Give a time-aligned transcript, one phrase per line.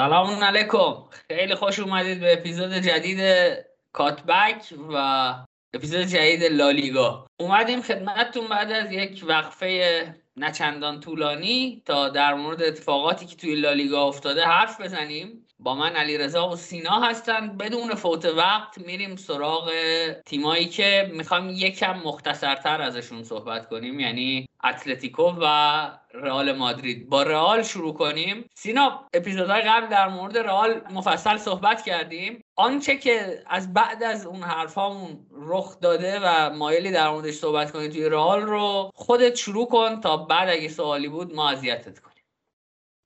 [0.00, 0.94] سلام علیکم.
[1.28, 3.20] خیلی خوش اومدید به اپیزود جدید
[3.92, 4.94] کاتبک و
[5.74, 7.26] اپیزود جدید لالیگا.
[7.40, 14.08] اومدیم خدمتتون بعد از یک وقفه نچندان طولانی تا در مورد اتفاقاتی که توی لالیگا
[14.08, 15.46] افتاده حرف بزنیم.
[15.62, 17.56] با من علی رضا و سینا هستن.
[17.56, 19.72] بدون فوت وقت میریم سراغ
[20.26, 25.46] تیمایی که می‌خوایم یکم مختصرتر ازشون صحبت کنیم یعنی اتلتیکو و
[26.14, 27.08] رئال مادرید.
[27.08, 28.44] با رئال شروع کنیم.
[28.54, 32.44] سینا اپیزودهای قبل در مورد رئال مفصل صحبت کردیم.
[32.56, 37.90] آنچه که از بعد از اون حرفامون رخ داده و مایلی در موردش صحبت کنیم
[37.90, 42.09] توی رئال رو خودت شروع کن تا بعد اگه سوالی بود ما اذیتت کنیم.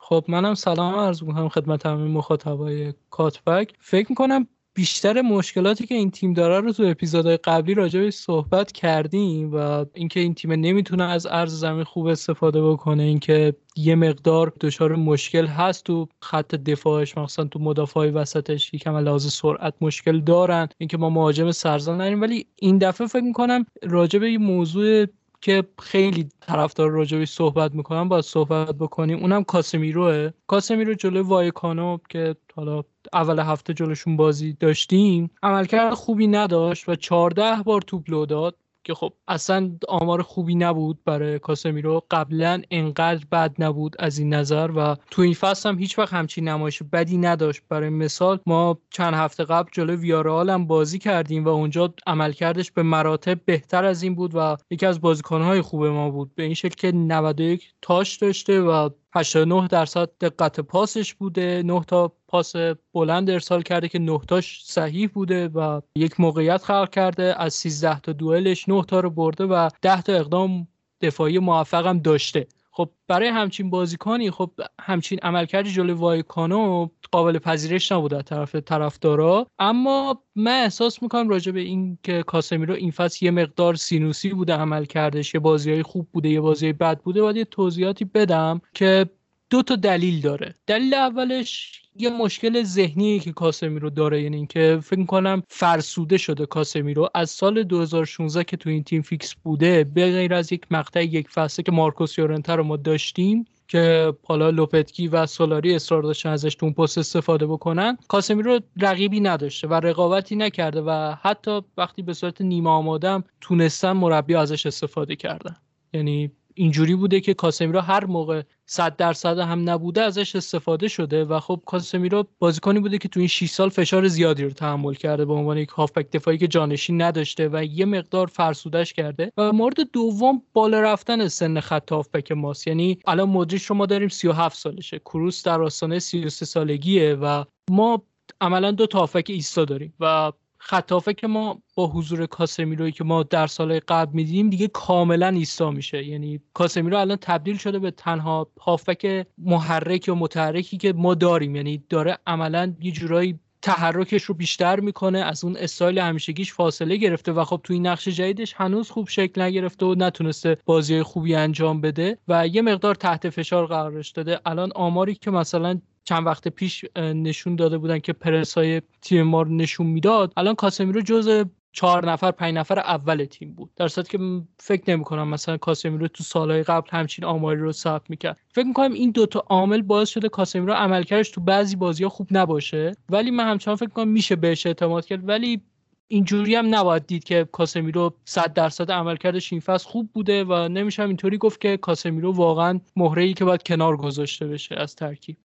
[0.07, 3.73] خب منم سلام عرض می‌کنم خدمت همه مخاطبای کاتبک.
[3.81, 9.53] فکر می‌کنم بیشتر مشکلاتی که این تیم داره رو تو اپیزودهای قبلی راجع صحبت کردیم
[9.53, 14.97] و اینکه این تیم نمی‌تونه از ارز زمین خوب استفاده بکنه اینکه یه مقدار دچار
[14.97, 20.97] مشکل هست تو خط دفاعش مخصوصا تو مدافعای وسطش یکم لحاظ سرعت مشکل دارن اینکه
[20.97, 25.07] ما مهاجم سرزن نداریم ولی این دفعه فکر می‌کنم راجع به این موضوع
[25.45, 29.19] که خیلی طرفدار راجبی صحبت می‌کنن باید صحبت بکنیم.
[29.19, 30.31] اونم کاسمیروه.
[30.47, 37.63] کاسمیرو جلوی وایکانو که حالا اول هفته جلوشون بازی داشتیم عملکرد خوبی نداشت و 14
[37.63, 38.57] بار توپ لو داد.
[38.85, 42.03] که خب اصلا آمار خوبی نبود برای کاسمیرو.
[42.11, 46.49] قبلا انقدر بد نبود از این نظر و تو این فصل هم هیچ وقت همچین
[46.49, 47.63] نمایش بدی نداشت.
[47.69, 52.83] برای مثال ما چند هفته قبل جلو ویارال هم بازی کردیم و اونجا عملکردش به
[52.83, 56.35] مراتب بهتر از این بود و یکی از بازیکنهای خوب ما بود.
[56.35, 61.63] به این شکل که 91 تاش داشته و 89 درصد دقت پاسش بوده.
[61.63, 62.53] 9 تا پاس
[62.93, 67.35] بلند ارسال کرده که 9 تاش صحیح بوده و یک موقعیت خلق کرده.
[67.39, 70.69] از 13 تا دوئلش 9 تا رو برده و 10 تا اقدام
[71.01, 72.47] دفاعی موفق هم داشته.
[72.77, 79.47] خب برای همچین بازیکنی خب همچین عملکردی جلوی وایکانو قابل پذیرش نبوده طرف طرفدارا.
[79.59, 84.55] اما من احساس می‌کنم راجع به این که کاسمیرو این فصل یه مقدار سینوسی بوده
[84.55, 87.23] عمل کردش یه بازی خوب بوده یه بازی بد بوده.
[87.23, 89.07] باید یه توضیحاتی بدم که
[89.55, 90.55] دو تا دلیل داره.
[90.67, 97.09] دلیل اولش یه مشکل ذهنی که کاسمیرو داره یعنی اینکه فکر کنم فرسوده شده کاسمیرو
[97.15, 101.29] از سال 2016 که تو این تیم فیکس بوده به غیر از یک مقطع یک
[101.29, 106.55] فصله که مارکوس یورنته رو ما داشتیم که حالا لوپتگی و سولاری اصرار داشتن ازش
[106.55, 112.15] تو اون پست استفاده بکنن کاسمیرو رقیبی نداشته و رقابتی نکرده و حتی وقتی به
[112.15, 115.57] صورت نیمه آمادم تونستن مربی ازش استفاده کردن.
[115.93, 121.41] یعنی اینجوری بوده که کاسمیرو هر موقع 100 درصد هم نبوده ازش استفاده شده و
[121.41, 125.33] خب کاسمیرو بازیکنی بوده که تو این 6 سال فشار زیادی رو تحمل کرده به
[125.33, 130.43] عنوان یک هافبک دفاعی که جانشین نداشته و یه مقدار فرسودش کرده و مورد دوم
[130.53, 132.67] بالا رفتن سن خط هافبک ماست.
[132.67, 134.99] یعنی الان مدریش رو ما داریم 37 سالشه.
[134.99, 138.03] کروس در آستانه 33 سالگیه و ما
[138.41, 140.33] عملا دو تا هافبک ایستا داریم و
[140.67, 145.71] خطافه که ما با حضور کاسمیروی که ما در سال قبل می‌دیدیم دیگه کاملا ایستا
[145.71, 146.05] میشه.
[146.05, 151.57] یعنی کاسمیرو الان تبدیل شده به تنها هافک محرک و متحرکی که ما داریم.
[151.57, 157.33] یعنی داره عملا یه جورایی تحرکش رو بیشتر می‌کنه از اون استایل همیشگیش فاصله گرفته
[157.33, 162.19] و خب توی نقش جدیدش هنوز خوب شکل نگرفته و نتونسته بازی خوبی انجام بده.
[162.29, 164.41] و یه مقدار تحت فشار قرارش داده.
[164.47, 169.53] الان آماری که مثلا چند وقت پیش نشون داده بودن که پرسای تیم ما رو
[169.53, 170.33] نشون می‌داد.
[170.37, 173.71] الان کاسمیرو جز چهار نفر پنج نفر اول تیم بود.
[173.77, 178.11] در صورتی که فکر نمی کنم مثلا کاسمیرو تو سالهای قبل همچین آماری رو ثبت
[178.11, 178.41] می‌کرد.
[178.55, 182.97] فکر می‌کنم این دوتا عامل باعث شده کاسمیرو عملکردش تو بعضی بازی ها خوب نباشه.
[183.09, 185.29] ولی من همچنان فکر کنم میشه بهش اعتماد کرد.
[185.29, 185.61] ولی
[186.09, 191.03] اینجوری هم نباید دید که کاسمیرو 100 درصد عملکردش این فصل خوب بوده و نمیشه
[191.03, 195.37] اینطوری گفت که کاسمیرو واقعا مهره ای که باید کنار گذاشته بشه از ترکیب.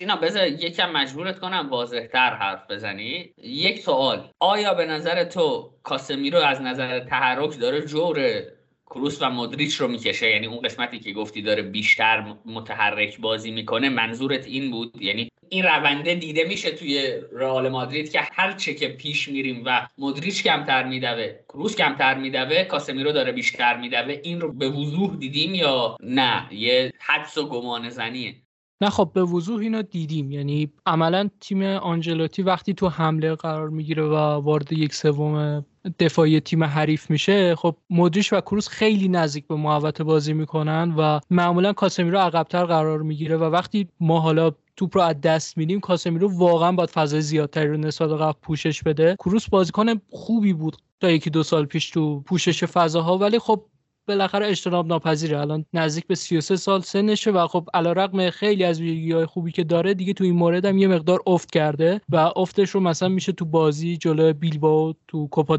[0.00, 3.32] اینا بذار یکم مجبورت کنم واضحتر حرف بزنی.
[3.42, 8.42] یک سوال آیا به نظر تو کاسمیرو از نظر تحرک داره جور
[8.86, 13.88] کروس و مدریچ رو می‌کشه؟ یعنی اون قسمتی که گفتی داره بیشتر متحرک بازی می‌کنه
[13.88, 18.88] منظورت این بود؟ یعنی این رونده دیده میشه توی رئال مادرید که هر چه که
[18.88, 24.52] پیش میریم و مدریچ کمتر میدوه کروس کمتر میدوه کاسمیرو داره بیشتر میدوه این رو
[24.52, 28.34] به وضوح دیدیم یا نه؟ یه حدس و گمان زنیه
[28.80, 30.30] نه خب به وضوح اینا دیدیم.
[30.30, 35.64] یعنی عملا تیم آنجلوتی وقتی تو حمله قرار می‌گیره و وارد یک سوم
[35.98, 41.20] دفاعی تیم حریف میشه خب مدریش و کروس خیلی نزدیک به محوطه بازی می‌کنن و
[41.30, 46.38] معمولا کاسمیرو عقبتر قرار می‌گیره و وقتی ما حالا توپ رو از دست میدیم کاسمیرو
[46.38, 49.16] واقعا باید فضای زیادتری رو نسبت قبل پوشش بده.
[49.18, 53.64] کروس بازیکن خوبی بود تا یکی دو سال پیش تو پوشش فضاها ولی خب
[54.08, 55.40] بالاخره اجتناب ناپذیره.
[55.40, 59.94] الان نزدیک به 33 سال سنشه و خب علیرغم خیلی از ویژگی‌های خوبی که داره
[59.94, 63.44] دیگه تو این مورد هم یه مقدار افت کرده و افتش رو مثلا میشه تو
[63.44, 65.56] بازی جلو بیلباو تو کوپا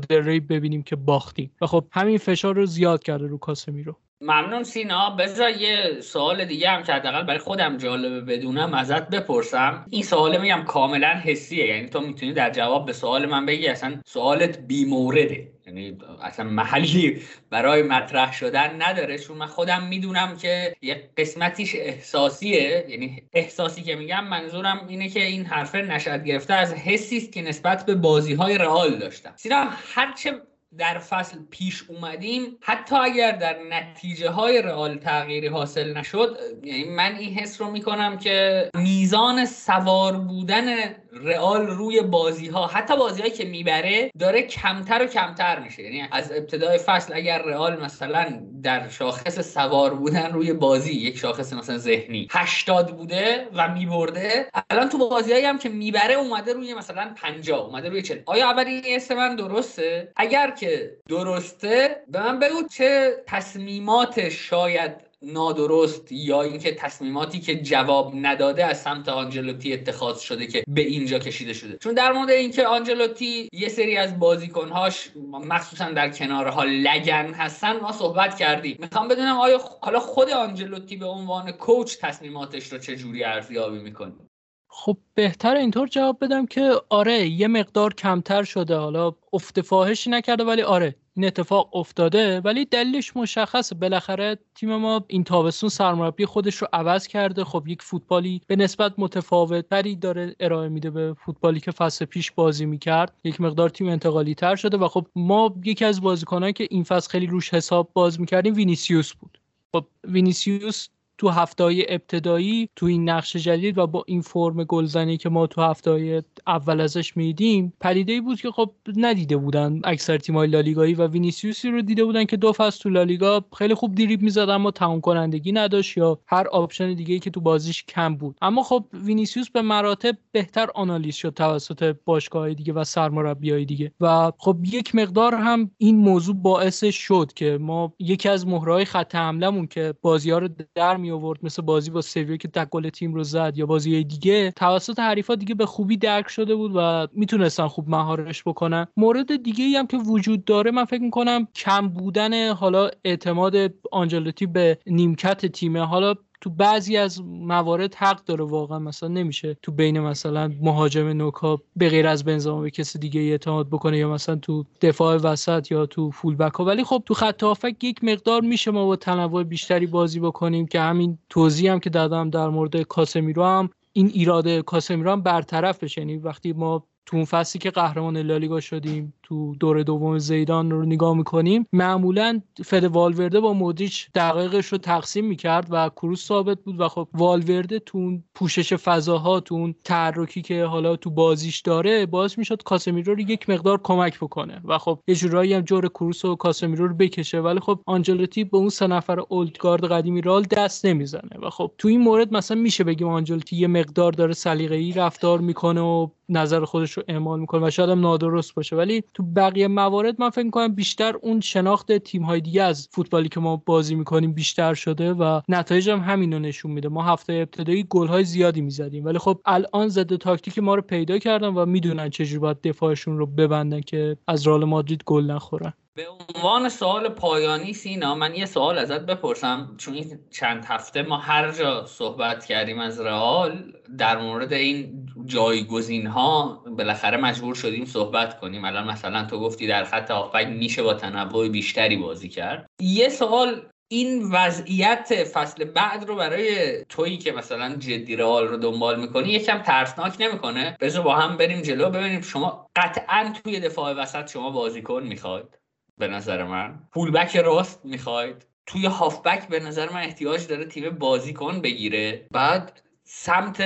[0.50, 1.51] ببینیم که باختیم.
[1.62, 3.96] و خب همین فشار رو زیاد کرده رو کاسمیرو.
[4.21, 5.10] ممنون سینا.
[5.10, 9.86] بذار یه سوال دیگه هم که حداقل برای خودم جالبه بدونم ازت بپرسم.
[9.89, 11.68] این سوال میگم کاملا حسیه.
[11.68, 17.21] یعنی تو می‌تونی در جواب به سوال من بگی اصلا سوالت بیمورده یعنی اصلا محلی
[17.50, 19.18] برای مطرح شدن نداره.
[19.18, 22.86] چون من خودم می‌دونم که یه قسمتیش احساسیه.
[22.89, 27.42] یعنی احساسی که میگم منظورم اینه که این حرفه نشد گرفته از حسی است که
[27.42, 29.33] نسبت به بازی های رئال داشتم.
[29.36, 30.42] سینا هرچه
[30.77, 32.57] در فصل پیش اومدیم.
[32.62, 38.18] حتی اگر در نتیجه های رئال تغییری حاصل نشد یعنی من این حس رو می‌کنم
[38.18, 40.66] که میزان سوار بودن
[41.13, 45.83] رئال روی بازی ها حتی بازی هایی که می‌بره داره کمتر و کمتر میشه.
[45.83, 51.54] یعنی از ابتدای فصل اگر رئال مثلا در شاخص سوار بودن روی بازی یک شاخص
[51.54, 56.74] مثلا ذهنی 80 بوده و میبرده الان تو بازی هایی هم که می‌بره اومده روی
[56.74, 62.39] مثلا 50 اومده روی 40 آیا اول این من درسته؟ اگر که درسته به من
[62.39, 70.19] بگو چه تصمیمات شاید نادرست یا اینکه تصمیماتی که جواب نداده از سمت آنجلوتی اتخاذ
[70.19, 71.77] شده که به اینجا کشیده شده.
[71.77, 77.91] چون در مورد اینکه آنجلوتی یه سری از بازیکنهاش مخصوصا در کنارها لگن هستن ما
[77.91, 78.77] صحبت کردیم.
[78.79, 84.28] می‌خوام بدونم آیا حالا خود آنجلوتی به عنوان کوچ تصمیماتش رو چه جوری ارزیابی می‌کنه؟
[84.71, 88.75] خب بهتر اینطور جواب بدم که آره یه مقدار کمتر شده.
[88.75, 92.39] حالا افت فاحشی نکرده ولی آره این اتفاق افتاده.
[92.39, 93.75] ولی دلیلش مشخصه.
[93.75, 97.44] بالاخره تیم ما این تابستون سرمربی خودش رو عوض کرده.
[97.44, 102.31] خب یک فوتبالی به نسبت متفاوت تری داره ارائه میده به فوتبالی که فصل پیش
[102.31, 103.13] بازی می‌کرد.
[103.24, 107.10] یک مقدار تیم انتقالی تر شده و خب ما یکی از بازیکنانی که این فصل
[107.10, 109.39] خیلی روش حساب باز می‌کردیم وینیسیوس بود.
[109.72, 110.88] خب وینیسیوس
[111.19, 115.62] تو هفته ابتدایی تو این نقش جدید و با این فرم گلزنی که ما تو
[115.62, 121.69] هفته اول ازش دیدیم پدیده بود که خب ندیده بودن اکثر تیم‌های لالیگایی و وینیسیوسی
[121.69, 125.51] رو دیده بودن که دو فصل تو لالیگا خیلی خوب دریبل می‌زد اما تمام کنندگی
[125.51, 128.38] نداشت یا هر option دیگه که تو بازیش کم بود.
[128.42, 133.92] اما خب وینیسیوس به مراتب بهتر آنالیز شد توسط باشگاه دیگه و سرمربیای دیگه.
[134.00, 139.15] و خب یک مقدار هم این موضوع باعث شد که ما یکی از مهره‌های خط
[139.15, 142.89] حملمون که بازی ها رو در می آورد مثل بازی با سویا که تک گل
[142.89, 147.07] تیم رو زد یا بازی دیگه توسط حریفا دیگه به خوبی درک شده بود و
[147.13, 148.88] می‌تونستن خوب مهارش بکنن.
[148.97, 153.56] مورد دیگه ای هم که وجود داره من فکر می‌کنم کم بودن حالا اعتماد
[153.91, 155.85] آنجلوتی به نیمکت تیمه.
[155.85, 161.62] حالا تو بعضی از موارد حق داره واقعا مثلا نمیشه تو بین مثلا مهاجم نوکا
[161.75, 165.86] به غیر از بنزما به کسی دیگه اعتماد بکنه یا مثلا تو دفاع وسط یا
[165.86, 166.65] تو فول بک ها.
[166.65, 170.79] ولی خب تو خط هافک یک مقدار میشه ما با تنوع بیشتری بازی بکنیم که
[170.79, 176.01] همین توضیح هم که دادم در مورد کاسمیرو هم این ایراد کاسمیرو هم برطرف بشه.
[176.01, 180.86] یعنی وقتی ما تو اون فصلی که قهرمان لالیگا شدیم تو دور دوم زیدان رو
[180.86, 186.80] نگاه می‌کنیم معمولا فد والورده با مودریچ دقایقش رو تقسیم می‌کرد و کروس ثابت بود
[186.80, 192.06] و خب والورده تو اون پوشش فضاها تو اون تحرکی که حالا تو بازیش داره
[192.06, 196.25] باعث می‌شد کاسمیرو رو یک مقدار کمک بکنه و خب یه جورایی هم جور کروس
[196.25, 197.39] و کاسمیرو رو بکشه.
[197.39, 201.88] ولی خب آنجلوتی به اون سه نفر اولدگارد قدیمی رال دست نمی‌زنه و خب تو
[201.88, 206.91] این مورد مثلا میشه بگیم آنجلوتی یه مقدار داره سلیقه‌ای رفتار می‌کنه و نظر خودش
[206.91, 208.75] رو اعمال می‌کنه و شاید هم نادرست باشه.
[208.75, 213.29] ولی تو بقیه موارد من فکر می‌کنم بیشتر اون شناخت تیم های دیگه از فوتبالی
[213.29, 216.89] که ما بازی می‌کنیم بیشتر شده و نتایج هم همین رو نشون میده.
[216.89, 219.05] ما هفته ابتدایی گل های زیادی می‌زدیم.
[219.05, 223.25] ولی خب الان ضد تاکتیک ما رو پیدا کردن و می‌دونن چجوری باید دفاعشون رو
[223.25, 225.74] ببندن که از رئال مادرید گل نخورن.
[226.00, 229.75] به عنوان سوال پایانی سینا من یه سوال ازت بپرسم.
[229.77, 236.08] چون این چند هفته ما هر جا صحبت کردیم از رئال در مورد این جایگزین
[236.08, 238.65] ها بالاخره مجبور شدیم صحبت کنیم.
[238.65, 242.65] الان مثلا تو گفتی در خط هافبک میشه با تنوع بیشتری بازی کرد.
[242.82, 249.00] یه سوال این وضعیت فصل بعد رو برای تویی که مثلا جدی رئال رو دنبال
[249.00, 254.32] می‌کنی یکم ترسناک نمی‌کنه؟ بذار با هم بریم جلو ببینیم شما قطعا توی دفاع وسط
[254.32, 255.60] شما بازیکن می‌خواید.
[256.00, 256.79] به نظر من.
[256.94, 258.46] فولبک راست می‌خواید.
[258.65, 262.27] توی هافبک به نظر من احتیاج داره تیم بازیکن بگیره.
[262.32, 263.63] بعد سمت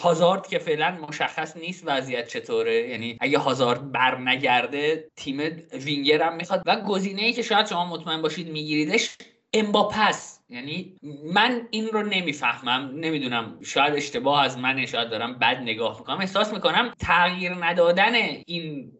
[0.00, 2.88] هازارد که فعلا مشخص نیست وضعیت چطوره.
[2.88, 5.40] یعنی اگه هازارد بر نگرده تیم
[5.72, 6.62] وینگر هم می‌خواد.
[6.66, 9.16] و گزینه ای که شاید شما مطمئن باشید میگیریدش
[9.52, 10.96] امباپس یعنی
[11.32, 12.90] من این رو نمی‌فهمم.
[12.94, 13.58] نمی‌دونم.
[13.62, 16.18] شاید اشتباه از منه شاید دارم بد نگاه می‌کنم.
[16.18, 18.14] احساس می‌کنم تغییر ندادن
[18.46, 18.92] این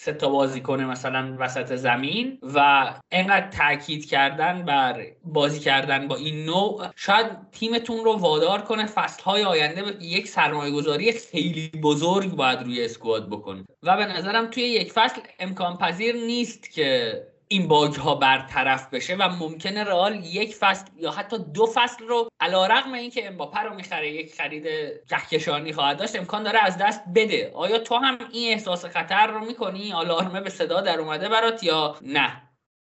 [0.00, 6.44] سه تا بازیکن مثلا وسط زمین و انقدر تاکید کردن بر بازی کردن با این
[6.44, 12.84] نوع شاید تیمتون رو وادار کنه فصلهای آینده یک سرمایه گذاری خیلی بزرگ باید روی
[12.84, 13.64] اسکواد بکنه.
[13.82, 19.16] و به نظرم توی یک فصل امکان پذیر نیست که این باگ ها برطرف بشه
[19.16, 23.74] و ممکنه رئال یک فصل یا حتی دو فصل رو علا رقم اینکه امباپه رو
[23.74, 24.64] می‌خره یک خرید
[25.08, 27.52] کهکشانی خواهد داشت امکان داره از دست بده.
[27.54, 31.96] آیا تو هم این احساس خطر رو می‌کنی؟ آلارمه به صدا در اومده برات یا
[32.02, 32.42] نه؟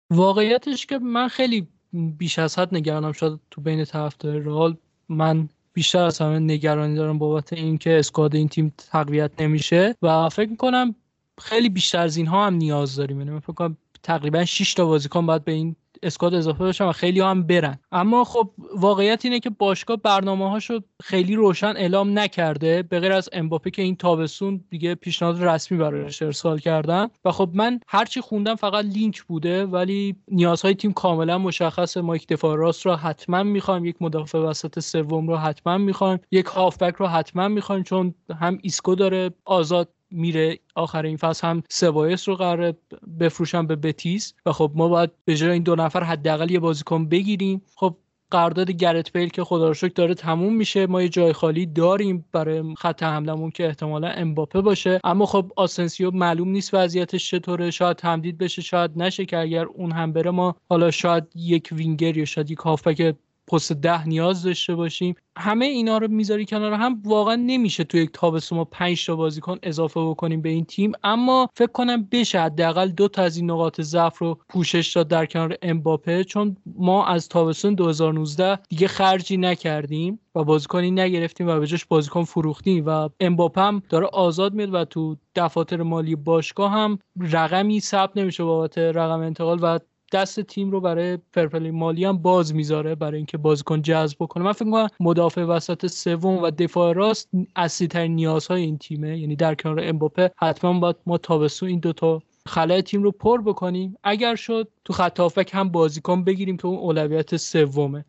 [0.09, 4.77] واقعیتش که من خیلی بیش از حد نگرانم شد تو بین طرفدار رئال.
[5.09, 10.49] من بیشتر از همه نگرانی دارم بابت اینکه اسکواد این تیم تقویت نمیشه و فکر
[10.49, 10.95] می‌کنم
[11.41, 13.21] خیلی بیشتر از اینها هم نیاز داریم.
[13.21, 17.19] یعنی فکر کنم تقریبا 6 تا بازیکن باید به این اسکواد اضافه بشن و خیلی
[17.19, 17.79] هم برن.
[17.91, 23.29] اما خب واقعیت اینه که باشگاه برنامه هاشو خیلی روشن اعلام نکرده به غیر از
[23.33, 27.07] امباپه که این تابستون دیگه پیشنهاد رسمی برایش ارسال کردن.
[27.25, 32.27] و خب من هرچی خوندم فقط لینک بوده ولی نیازهای تیم کاملا مشخصه ما یک
[32.27, 37.07] دفاع راست رو حتما می‌خوایم یک مدافع وسط سوم رو حتما می‌خوایم یک هافبک رو
[37.07, 42.73] حتما می‌خوایم چون هم ایسکو داره آزاد میره آخر این فصل هم سبایوس رو قراره
[43.19, 47.09] بفروشن به بتیس و خب ما باید به جای این دو نفر حداقل یه بازیکن
[47.09, 47.61] بگیریم.
[47.75, 47.95] خب
[48.31, 50.87] قرارداد گرت بیل که خدا رو شکر داره تموم میشه.
[50.87, 54.99] ما یه جای خالی داریم برای خط حملمون که احتمالا امباپه باشه.
[55.03, 57.71] اما خب آسنسیو معلوم نیست وضعیتش چطوره.
[57.71, 62.17] شاید تمدید بشه شاید نشه که اگر اون هم بره ما حالا شاید یک وینگر
[62.17, 63.15] یا شاید یک هافبک
[63.49, 65.15] پست ده نیاز داشته باشیم.
[65.37, 69.57] همه اینا رو می‌ذاری کنار هم واقعا نمیشه تو یک تابستون ما 5 تا بازیکن
[69.63, 70.91] اضافه بکنیم به این تیم.
[71.03, 75.25] اما فکر کنم بشه حداقل دو تا از این نقاط ضعف رو پوشش داد در
[75.25, 81.67] کنار امباپه چون ما از تابستون 2019 دیگه خرجی نکردیم و بازیکنی نگرفتیم و به
[81.67, 86.99] جاش بازیکن فروختیم و امباپه هم داره آزاد میاد و تو دفاتر مالی باشگاه هم
[87.19, 89.79] رقمی ثبت نمیشه بابت رقم انتقال و
[90.13, 94.43] دست تیم رو برای fair play مالی هم باز می‌ذاره برای اینکه بازیکن جذب بکنه.
[94.43, 99.19] من فکر می‌کنم مدافع وسط سوم و دفاع راست اصلی نیازهای این تیمه.
[99.19, 103.95] یعنی در کنار امباپه حتما باید ما تابستون این دوتا خلای تیم رو پر بکنیم.
[104.03, 105.19] اگر شد تو خط
[105.53, 108.05] هم بازیکن بگیریم که اون اولویت سومه.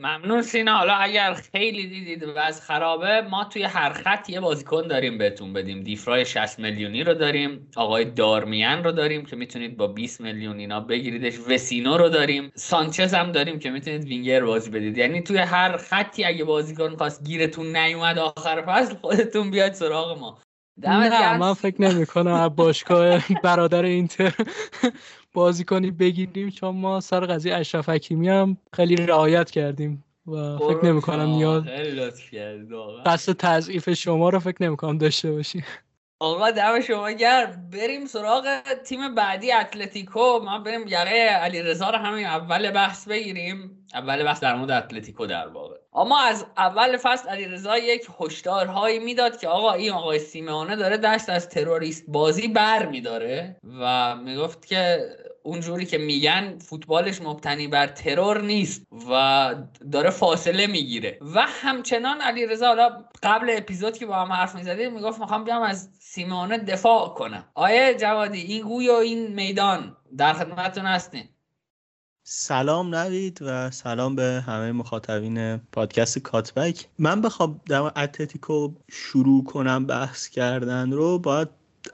[0.00, 0.76] ممنون سینا.
[0.76, 5.82] حالا اگر خیلی دیدید اوضاع خرابه ما توی هر خط یه بازیکن داریم بهتون بدیم.
[5.82, 10.80] دیفرای 60 میلیونی رو داریم آقای دارمیان رو داریم که می‌تونید با 20 میلیون اینا
[10.80, 11.38] بگیریدش.
[11.48, 12.52] وسینو رو داریم.
[12.54, 14.98] سانچز هم داریم که می‌تونید وینگر بازی بدید.
[14.98, 20.38] یعنی توی هر خطی اگه بازیکن خواست گیرتون نیومد آخر فصل خودتون بیاید سراغ ما.
[20.82, 24.34] نه من فکر نمی کنم باشگاه برادر اینتر.
[25.32, 30.84] بازی کنی بگیریم چون ما سر قضیه اشرف حکیمی هم خیلی رعایت کردیم و فکر
[30.84, 31.64] نمی کنم نیاز
[33.06, 35.64] قصد تضعیف شما رو فکر نمی کنم داشته باشی.
[36.22, 37.70] آقا دم شما گرم.
[37.72, 40.38] بریم سراغ تیم بعدی اتلتیکو.
[40.38, 43.86] ما بریم یقه علی رضا رو همین اول بحث بگیریم.
[43.94, 45.79] اول بحث در مورد اتلتیکو در واقع.
[45.94, 50.96] اما از اول فصل علی رضا یک هشدارهایی می‌داد که آقا این آقای سیمونه داره
[50.96, 55.08] دست از تروریست بازی بر میداره و می‌گفت که
[55.42, 59.54] اونجوری که میگن فوتبالش مبتنی بر ترور نیست و
[59.92, 61.18] داره فاصله می‌گیره.
[61.34, 65.62] و همچنان علی رضا حالا قبل اپیزود که با هم حرف می‌زدیم می‌گفت می‌خوام بیام
[65.62, 67.44] از سیمونه دفاع کنم.
[67.54, 71.24] آیه جوادی این گوی و این میدان در خدمتتون هستین
[72.32, 76.86] سلام نوید و سلام به همه مخاطبین پادکست کاتبک.
[76.98, 81.18] من بخوام در اتلتیکو شروع کنم بحث کردن رو.
[81.18, 81.48] باید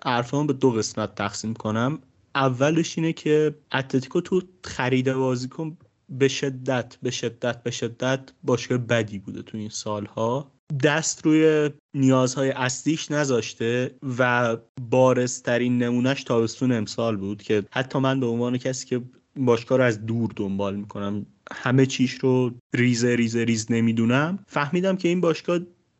[0.05, 1.99] حرفان به دو قسمت تقسیم کنم.
[2.35, 5.77] اولش اینه که اتلتیکو تو خرید بازیکن
[6.09, 10.53] به شدت به شدت به شدت باشگاه بدی بوده تو این سالها.
[10.85, 14.57] دست روی نیازهای اصلیش نذاشته و
[14.91, 19.03] بارزترین نمونهش تابستون امسال بود که حتی من به عنوان کسی که
[19.37, 21.27] باشگاه رو از دور دنبال می‌کنم.
[21.53, 24.39] همه چیش رو ریزه ریزه ریز نمی‌دونم.
[24.47, 25.59] فهمیدم که این باشگاه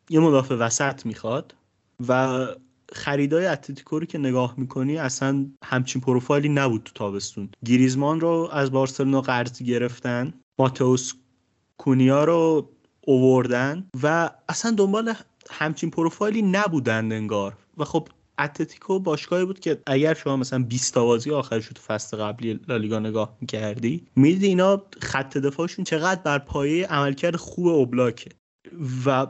[0.09, 1.55] یه مدافع وسط می‌خواد
[2.07, 2.45] و
[2.93, 7.49] خریدای اتلتیکو رو که نگاه می‌کنی اصلا همچین پروفایلی نبود تو تابستون.
[7.65, 11.13] گریزمان رو از بارسلونا قرض گرفتن ماتئوس
[11.77, 12.69] کونیا رو
[13.01, 15.13] اووردن و اصلا دنبال
[15.49, 17.57] همچین پروفایلی نبودن انگار.
[17.77, 18.07] و خب
[18.39, 22.99] اتلتیکو باشگاهی بود که اگر شما مثلا 20 تا بازی آخرش تو فصل قبلی لالیگا
[22.99, 28.29] نگاه می‌کردی می‌دیدی اینا خط دفاعشون چقدر بر پایه عملکرد خوب اوبلاکه.
[29.05, 29.27] و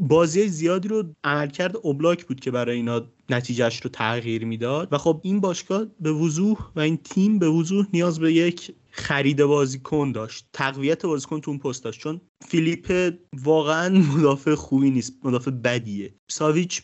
[0.00, 4.88] بازی زیادی رو عملکرد اوبلاک بود که برای اینا نتیجهش رو تغییر می‌داد.
[4.92, 9.44] و خب این باشگاه به وضوح و این تیم به وضوح نیاز به یک خرید
[9.44, 10.46] بازیکن داشت.
[10.52, 12.00] تقویت بازیکن تو اون پست داشت.
[12.00, 16.14] چون فیلیپ واقعا مدافع خوبی نیست مدافع بدیه.
[16.28, 16.82] ساویچ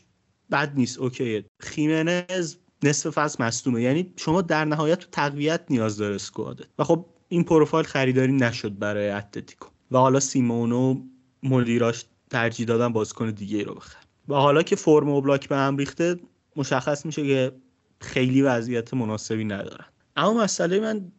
[0.55, 1.45] بد نیست اوکیه.
[1.61, 3.83] خیمنز نصف فصل مصدومه.
[3.83, 8.79] یعنی شما در نهایت تو تقویت نیاز داره اسکواده و خب این پروفایل خریداری نشد
[8.79, 9.69] برای اتلتیکو.
[9.91, 11.03] و حالا سیمونو
[11.43, 15.77] مدیراش ترجیح دادن بازیکن دیگه رو بخر و حالا که فرم و بلاک به هم
[15.77, 16.21] ریخته
[16.57, 17.53] مشخص میشه که
[18.01, 19.85] خیلی وضعیت مناسبی ندارن.
[20.17, 21.13] اما مسئله من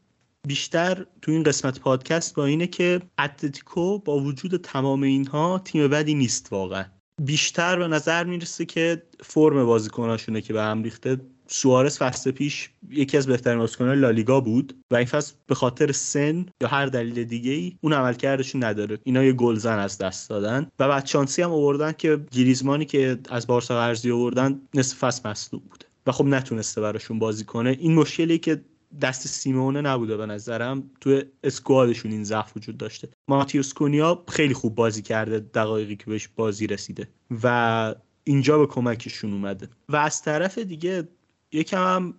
[0.47, 6.13] بیشتر تو این قسمت پادکست با اینه که اتلتیکو با وجود تمام اینها تیم بدی
[6.13, 6.85] نیست واقعا.
[7.21, 11.17] بیشتر به نظر می‌رسه که فرم بازیکناشونه که به هم ریخته.
[11.47, 16.45] سوارس فصل پیش یکی از بهترین بازیکنان لالیگا بود و این فصل به خاطر سن
[16.61, 18.99] یا هر دلیل دیگه ای اون عملکردشون نداره.
[19.03, 23.47] اینا یه گلزن از دست دادن و بعد شانسی هم آوردن که گریزمانی که از
[23.47, 27.77] بارسا قرضی آوردن نصف فصل مصدوم بوده و خب نتونسته براشون بازی کنه.
[27.79, 28.61] این مشکلی که
[29.01, 30.83] دست سیمونه نبوده به نظرم.
[31.01, 33.09] تو اسکوادشون این ضعف وجود داشته.
[33.27, 37.07] ماتیوس کونیا خیلی خوب بازی کرده دقایقی که بهش بازی رسیده.
[37.43, 39.69] و اینجا به کمکشون اومده.
[39.89, 41.07] و از طرف دیگه
[41.51, 42.13] یکم هم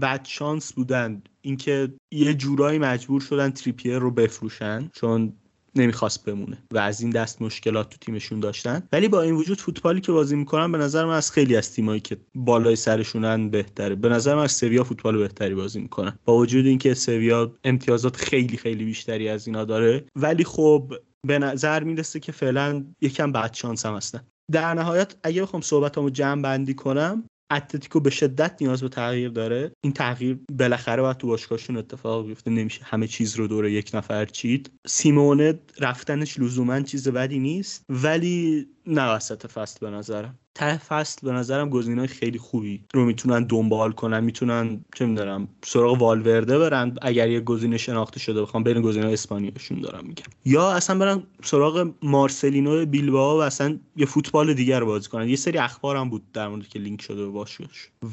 [0.00, 1.22] بد شانس بودن.
[1.40, 4.90] اینکه یه جورایی مجبور شدن تریپیر رو بفروشن.
[4.92, 5.32] چون
[5.76, 8.82] نمی‌خواست بمونه و از این دست مشکلات تو تیمشون داشتن.
[8.92, 12.00] ولی با این وجود فوتبالی که بازی می‌کنن به نظر من از خیلی از تیمایی
[12.00, 13.94] که بالای سرشونن بهتره.
[13.94, 16.18] به نظر من از سویا فوتبال بهتری بازی می‌کنن.
[16.24, 20.04] با وجود اینکه سویا امتیازات خیلی خیلی بیشتری از اینا داره.
[20.16, 20.94] ولی خب
[21.26, 24.20] به نظر می‌رسه که فعلا یکم بد شانس هم هستن.
[24.52, 29.72] در نهایت اگه بخوام صحبتامو جمع بندی کنم اتلتیکو به شدت نیاز به تغییر داره.
[29.84, 32.50] این تغییر بالاخره باید تو باشگاهشون اتفاق بیفته.
[32.50, 34.70] نمیشه همه چیز رو دور یک نفر چید.
[34.86, 37.84] سیمونه رفتنش لزوما چیز بدی نیست.
[37.88, 40.38] ولی نه وسط فصل به نظرم.
[40.54, 42.84] ته فصل به نظرم گزینه‌های خیلی خوبی.
[42.94, 46.96] رو می‌تونن دنبال کنن می‌تونن چه می‌دونم سراغ والورده برن.
[47.02, 50.24] اگر یه گزینه شناخته شده بخوام بین گزینه‌های اسپانیاشون دارم میگم.
[50.44, 55.28] یا اصلا برن سراغ مارسلینو بیلبائو و اصلا یه فوتبال دیگر بازی کنن.
[55.28, 57.44] یه سری اخبار هم بود در مورد که لینک شده به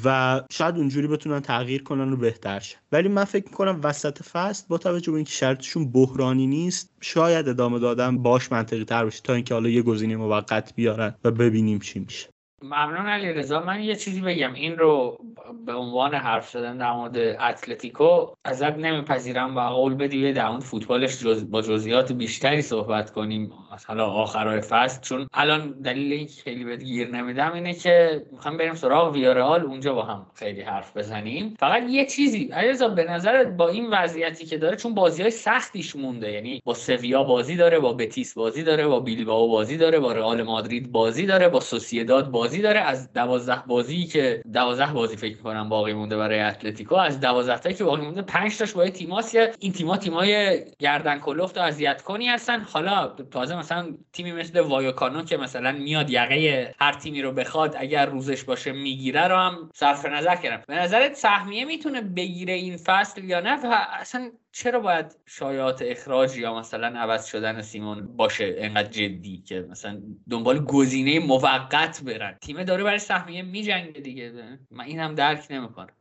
[0.04, 4.64] و شاید اونجوری بتونن تغییر کنن و بهتر شن ولی من فکر می‌کنم وسط فصل
[4.68, 9.34] با توجه به اینکه شرطشون بحرانی نیست شاید ادامه دادن باش منطقی تر بشه تا
[9.34, 12.31] اینکه حالا یه گزینه موقت بیارن و ببینیم چی میشه.
[12.62, 13.60] ممنون علی رضا.
[13.60, 14.54] من یه چیزی بگم.
[14.54, 15.18] این رو
[15.66, 21.50] به عنوان حرف زدن در مورد اتلتیکو ازت نمیپذیرم و قول بدی در فوتبالش جز...
[21.50, 23.52] با جزئیات بیشتری صحبت کنیم.
[23.74, 25.00] مثلا آخرای فصل.
[25.00, 29.94] چون الان دلیل اینکه خیلی بهت گیر نمیدم اینه که می‌خوام بریم سراغ ویارال اونجا
[29.94, 31.54] با هم خیلی حرف بزنیم.
[31.58, 32.44] فقط یه چیزی.
[32.44, 36.74] علیرضا به نظرت با این وضعیتی که داره چون بازی های سختیش مونده یعنی با
[36.74, 41.26] سویا بازی داره با بتیس بازی داره با بیلبائو بازی داره با رئال مادرید بازی
[41.26, 46.16] داره با سوسییداد بازی داره از دوازده بازی که دوازده بازی فکر کنم باقی مونده
[46.16, 50.60] برای اتلتیکو از دوازده تایی که باقی مونده 5 تاش با تیماس این تیما تیمای
[50.78, 52.60] گردن کلفت و اذیت کنی هستن.
[52.60, 58.06] حالا تازه مثلا تیمی مثل وایوکانو که مثلا میاد یقه هر تیمی رو بخواد اگر
[58.06, 60.62] روزش باشه می‌گیره رو هم صرف نظر کردم.
[60.68, 63.58] به نظرت سهمیه می‌تونه بگیره این فصل یا نه؟
[64.00, 70.02] اصلا چرا باید شایعات اخراج یا مثلا عوض شدن سیمون باشه انقدر جدی که مثلا
[70.30, 74.58] دنبال گزینه موقت برن؟ تیم داره برای سهمیه میجنگه دیگه.
[74.70, 75.94] من اینم درک نمی‌کنم.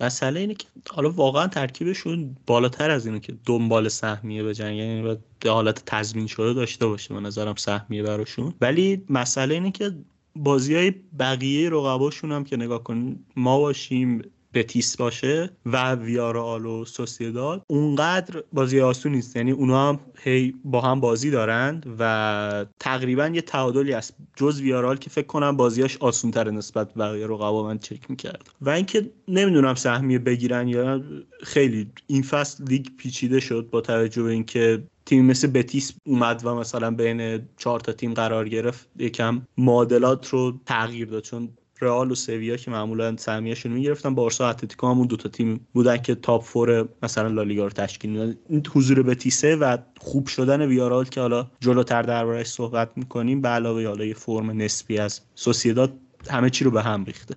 [0.00, 5.50] مسئله اینه که حالا واقعا ترکیبشون بالاتر از اینه که دنبال سهمیه بجنگن یعنی به
[5.50, 8.54] حالت تضمین شده داشته باشه به نظرم سهمیه براشون.
[8.60, 9.92] ولی مسئله اینه که
[10.36, 14.22] بازی های بقیه رقباشون هم که نگاه کنیم ما باشیم
[14.54, 19.36] بتیس باشه و ویارال و سوسیداد اونقدر بازی آسون نیست.
[19.36, 24.96] یعنی اونا هم هی با هم بازی دارند و تقریبا یه تعادلی است جز ویارال
[24.96, 28.50] که فکر کنم بازیاش آسون تر نسبت بقیه رقبا من چک می‌کرد.
[28.60, 31.02] و اینکه نمی‌دونم سهمیه بگیرن یا
[31.42, 36.54] خیلی این فصل لیگ پیچیده شد با توجه به اینکه تیم مثل بتیس اومد و
[36.54, 38.88] مثلا بین چهار تا تیم قرار گرفت.
[38.98, 41.22] یکم معادلات رو تغییر داد.
[41.22, 41.48] چون
[41.80, 44.14] رئال و سویا که معمولا سهمیه‌شون می‌گرفتن.
[44.14, 48.36] بارسا اتلتیکو همون دو تا تیم بودن که تاپ فور مثلا لالیگا رو تشکیل میدن
[48.48, 53.86] این حضور بتیسه و خوب شدن ویارال که حالا جلوتر دربارش صحبت می‌کنیم به علاوه
[53.86, 55.92] حالا یه فرم نسبی از سوسیداد
[56.30, 57.34] همه چی رو به هم ریخته.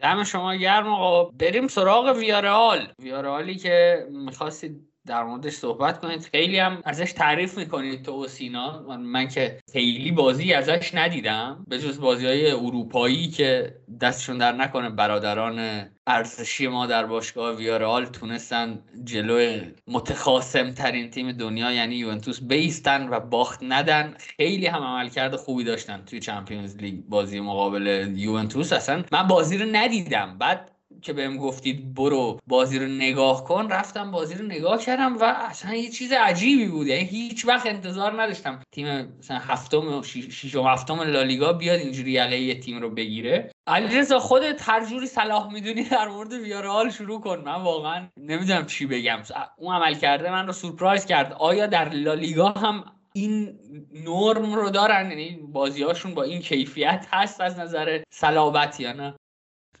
[0.00, 1.30] دم شما گرم آقا.
[1.30, 6.28] بریم سراغ ویارال ویارالی که می‌خواستید در موردش صحبت کنید.
[6.32, 8.82] خیلی هم ازش تعریف می‌کنید تو و سینا.
[8.98, 14.90] من, که خیلی بازی ازش ندیدم به جز بازی های اروپایی که دستشون در نکنه
[14.90, 23.08] برادران ارزشی ما در باشگاه ویارال تونستن جلو متخاسم ترین تیم دنیا یعنی یوونتوس بیستن
[23.08, 24.14] و باخت ندن.
[24.18, 28.72] خیلی هم عملکرد خوبی داشتن توی چمپیونز لیگ بازی مقابل یوونتوس.
[28.72, 30.38] اصلا من بازی رو ندیدم.
[30.38, 30.70] بعد
[31.02, 35.74] که بهم گفتید برو بازی رو نگاه کن رفتم بازی رو نگاه کردم و اصلا
[35.74, 36.86] یه چیز عجیبی بود.
[36.86, 38.86] یعنی هیچ وقت انتظار نداشتم تیم
[39.18, 43.50] مثلا هفتم ششم هفتم لالیگا بیاد اینجوری یقه یه تیم رو بگیره.
[43.66, 47.42] علیرضا خودت هر جوری صلاح می‌دونی در مورد ویارال شروع کن.
[47.44, 49.18] من واقعا نمی‌دونم چی بگم.
[49.56, 51.32] اون عمل کرده من رو سورپرایز کرد.
[51.32, 53.58] آیا در لالیگا هم این
[53.92, 59.14] نرم رو دارن؟ یعنی بازیهاشون با این کیفیت هست از نظر صلابت یا نه؟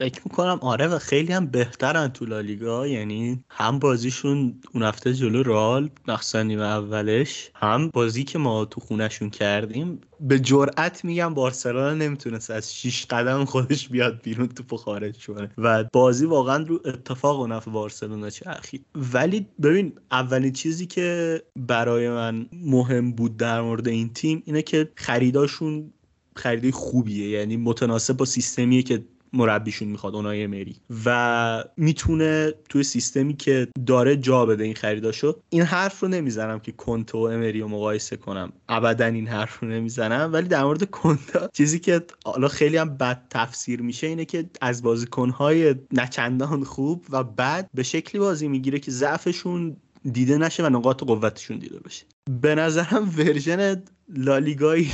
[0.02, 5.42] فکر می‌کنم آره و خیلی هم بهترن تو لالیگا یعنی هم بازیشون اون هفته جلو
[5.42, 10.00] رال مخصوصا نیمه اولش هم بازی که ما تو خونشون کردیم.
[10.20, 15.50] به جرأت میگم بارسلونا نمی‌تونست از 6 قدم خودش بیاد بیرون توپ خارج کنه.
[15.58, 18.86] و بازی واقعا رو اتفاق و نفع بارسلونا چرخید.
[18.94, 24.88] ولی ببین اولین چیزی که برای من مهم بود در مورد این تیم اینه که
[24.94, 25.92] خریداشون
[26.36, 27.28] خریده خوبیه.
[27.28, 30.76] یعنی متناسب با سیستمیه که مربیشون می‌خواد اونای مری.
[31.04, 36.72] و می‌تونه توی سیستمی که داره جا بده این خریداشو این حرف رو نمی‌زنم که
[36.72, 38.52] کنتو و امری رو مقایسه کنم.
[38.68, 40.30] ابدا این حرف رو نمی‌زنم.
[40.32, 44.82] ولی در مورد کنتا چیزی که حالا خیلی هم بد تفسیر میشه اینه که از
[44.82, 49.76] بازیکنهای نچندان خوب و بد به شکلی بازی می‌گیره که ضعفشون
[50.12, 52.04] دیده نشه و نقاط قوتشون دیده بشه.
[52.30, 53.82] به نظرم ورژن
[54.16, 54.88] لالیگایی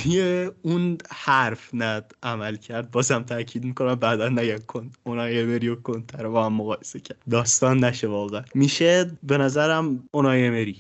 [0.63, 2.91] اون حرف ند عمل کرد.
[2.91, 4.91] بازم تاکید می‌کنم بعدا نگه کن.
[5.05, 7.19] اونای امری و کنتر رو با هم مقایسه کرد.
[7.31, 8.43] داستان نشه واقعا.
[8.55, 10.77] میشه به نظرم اونای امری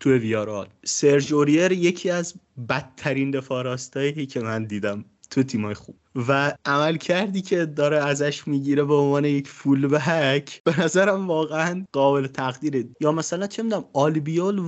[0.00, 0.66] تو ویارال.
[0.84, 2.34] سرج اوریر یکی از
[2.68, 5.96] بدترین دفاع راستایی که من دیدم تو تیمای خوب.
[6.28, 11.84] و عمل کردی که داره ازش می‌گیره به عنوان یک فول بک به نظرم واقعا
[11.92, 12.84] قابل تقدیره.
[13.00, 14.60] یا مثلا چه می‌دونم آلبیول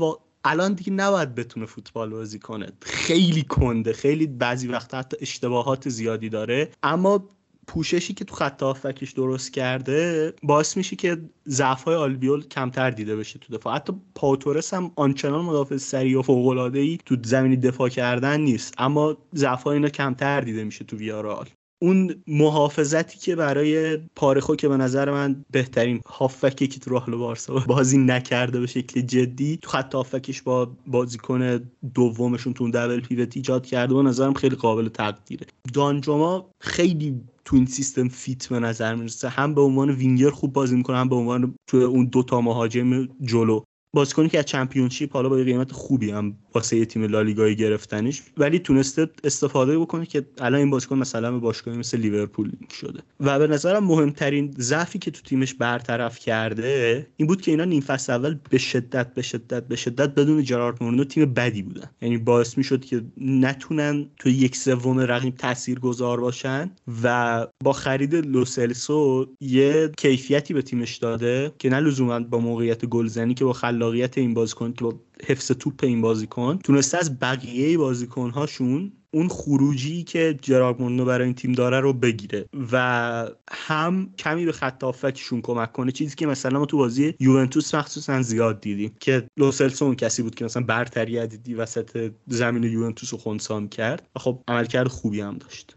[0.45, 2.73] الان دیگه نباید بتونه فوتبال بازی کنه.
[2.83, 3.93] خیلی کنده.
[3.93, 6.71] خیلی بعضی وقت حتی اشتباهات زیادی داره.
[6.83, 7.29] اما
[7.67, 13.39] پوششی که تو خط هافکش درست کرده باعث میشه که ضعف آلبیول کمتر دیده بشه
[13.39, 13.75] تو دفاع.
[13.75, 16.71] حتی پاوتورس هم آنچنان مدافع سریع و فوق
[17.07, 18.75] تو زمینی دفاع کردن نیست.
[18.79, 21.49] اما ضعف اینا کمتر دیده میشه تو ویارال.
[21.83, 27.59] اون محافظتی که برای پارخو که به نظر من بهترین هافکی که تو راهلو بارسا
[27.59, 33.67] بازی نکرده به شکل جدی تو خط هافکش با بازیکن دومشون تو دبل پیوت ایجاد
[33.67, 35.47] کرده و نظرم خیلی قابل تقدیره.
[35.75, 39.29] دانجوما خیلی تو این سیستم fit به نظر می‌رسه.
[39.29, 43.63] هم به عنوان وینگر خوب بازی می‌کنه هم به عنوان تو اون دوتا مهاجم جلو.
[43.95, 48.59] بازیکنی که از Championship حالا با قیمت خوبی هم واسه یه تیم لالیگایی گرفتنش ولی
[48.59, 53.01] تونسته استفاده بکنه که الان این بازیکن مثلا به باشگاهی مثل لیورپول شده.
[53.21, 57.81] و به نظرم مهمترین ضعفی که تو تیمش برطرف کرده این بود که اینا نیم
[57.81, 61.91] فصل اول به شدت به شدت به شدت بدون جرارد مورینو تیم بدی بودن.
[62.03, 66.71] یعنی باعث می‌شد که نتونن تو یک سوم رقیب تاثیرگذار باشن
[67.03, 73.35] و با خرید لوسلسو یه کیفیتی به تیمش داده که نه لزوما با موقعیت گلزنی
[73.35, 78.93] که با خلاقیت این بازیکن که با حفظ توپ این بازیکن تونسته از بقیه بازیکنهاشون
[79.15, 84.53] اون خروجی که جرارد مورینو برای این تیم داره رو بگیره و هم کمی به
[84.53, 85.93] خط هافکشون کمک کنه.
[85.93, 90.45] چیزی که مثلا ما تو بازی یوونتوس مخصوصا زیاد دیدیم که لوسلسون کسی بود که
[90.45, 95.77] مثلا برتری عدیدی وسط زمین یوونتوس رو خونسام کرد و خب عملکرد خوبی هم داشت.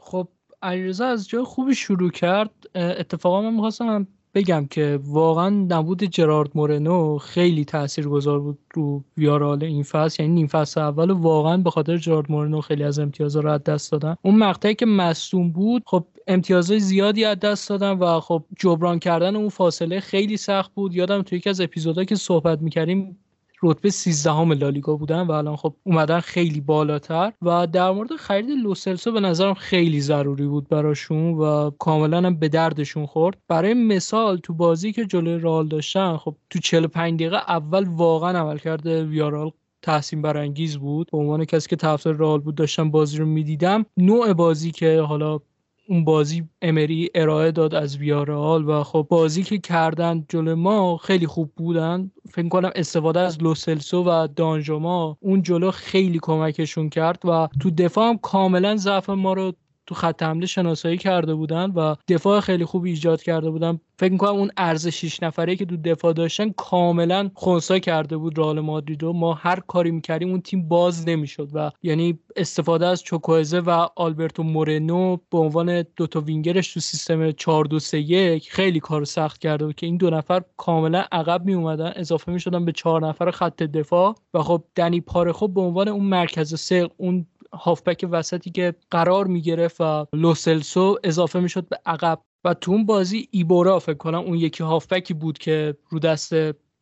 [0.00, 0.28] خب
[0.62, 2.50] علیرضا از جای خوبی شروع کرد.
[2.74, 7.66] اتفاقا من می‌خواستم بگم که واقعا نبود جرارد مورنو خیلی
[8.10, 10.22] گذار بود رو ویارال این فصل.
[10.22, 13.92] یعنی این فصل اول واقعا به خاطر جرارد مورنو خیلی از امتیازها رو از دست
[13.92, 14.16] دادن.
[14.22, 19.36] اون مقطعی که مصدوم بود خب امتیازهای زیادی از دست دادن و خب جبران کردن
[19.36, 20.94] اون فاصله خیلی سخت بود.
[20.94, 23.18] یادم توی یکی از اپیزودها که صحبت می‌کردیم
[23.64, 28.50] رتبه 13 هم لالیگا بودن و الان خب اومدن خیلی بالاتر و در مورد خرید
[28.50, 33.38] لوسلسو به نظرم خیلی ضروری بود براشون و کاملا هم به دردشون خورد.
[33.48, 38.58] برای مثال تو بازی که جلوی رال داشتن خب تو 45 دقیقه اول واقعا عمل
[38.58, 39.50] کرده ویارال
[39.82, 41.10] تحسین برانگیز بود.
[41.12, 43.86] به عنوان کسی که طرفدار رئال بود داشتم بازی رو می‌دیدم.
[43.96, 45.40] نوع بازی که حالا
[45.88, 51.26] اون بازی امری ارائه داد از ویارال و خب بازی که کردن جلو ما خیلی
[51.26, 52.10] خوب بودن.
[52.30, 58.08] فکر کنم استفاده از لوسلسو و دانجوما اون جلو خیلی کمکشون کرد و تو دفاع
[58.08, 59.52] هم کاملا ضعف ما رو
[59.86, 63.80] تو خط حمله شناسایی کرده بودن و دفاع خیلی خوب ایجاد کرده بودن.
[63.98, 68.60] فکر می‌کنم اون ارز 6 نفره که تو دفاع داشتن کاملا خونسا کرده بود رئال
[68.60, 73.60] مادرید و ما هر کاری می‌کردیم اون تیم باز نمی‌شد و یعنی استفاده از چوکوزه
[73.60, 79.04] و آلبرتو مورنو به عنوان دوتا وینگرش تو سیستم 4 2 3 1 خیلی کار
[79.04, 82.72] سخت کرده بود که این دو نفر کاملا عقب می اومدن اضافه می شدن به
[82.72, 84.14] چهار نفر خط دفاع.
[84.34, 89.26] و خب دنی پاره خب به عنوان اون مرکز سه اون هافبک وسطی که قرار
[89.26, 92.20] می گرفت و لوسلسو اضافه می‌شد به عقب.
[92.44, 96.34] و تو اون بازی ایبورا فکر کنم اون یکی هافبکی بود که رو دست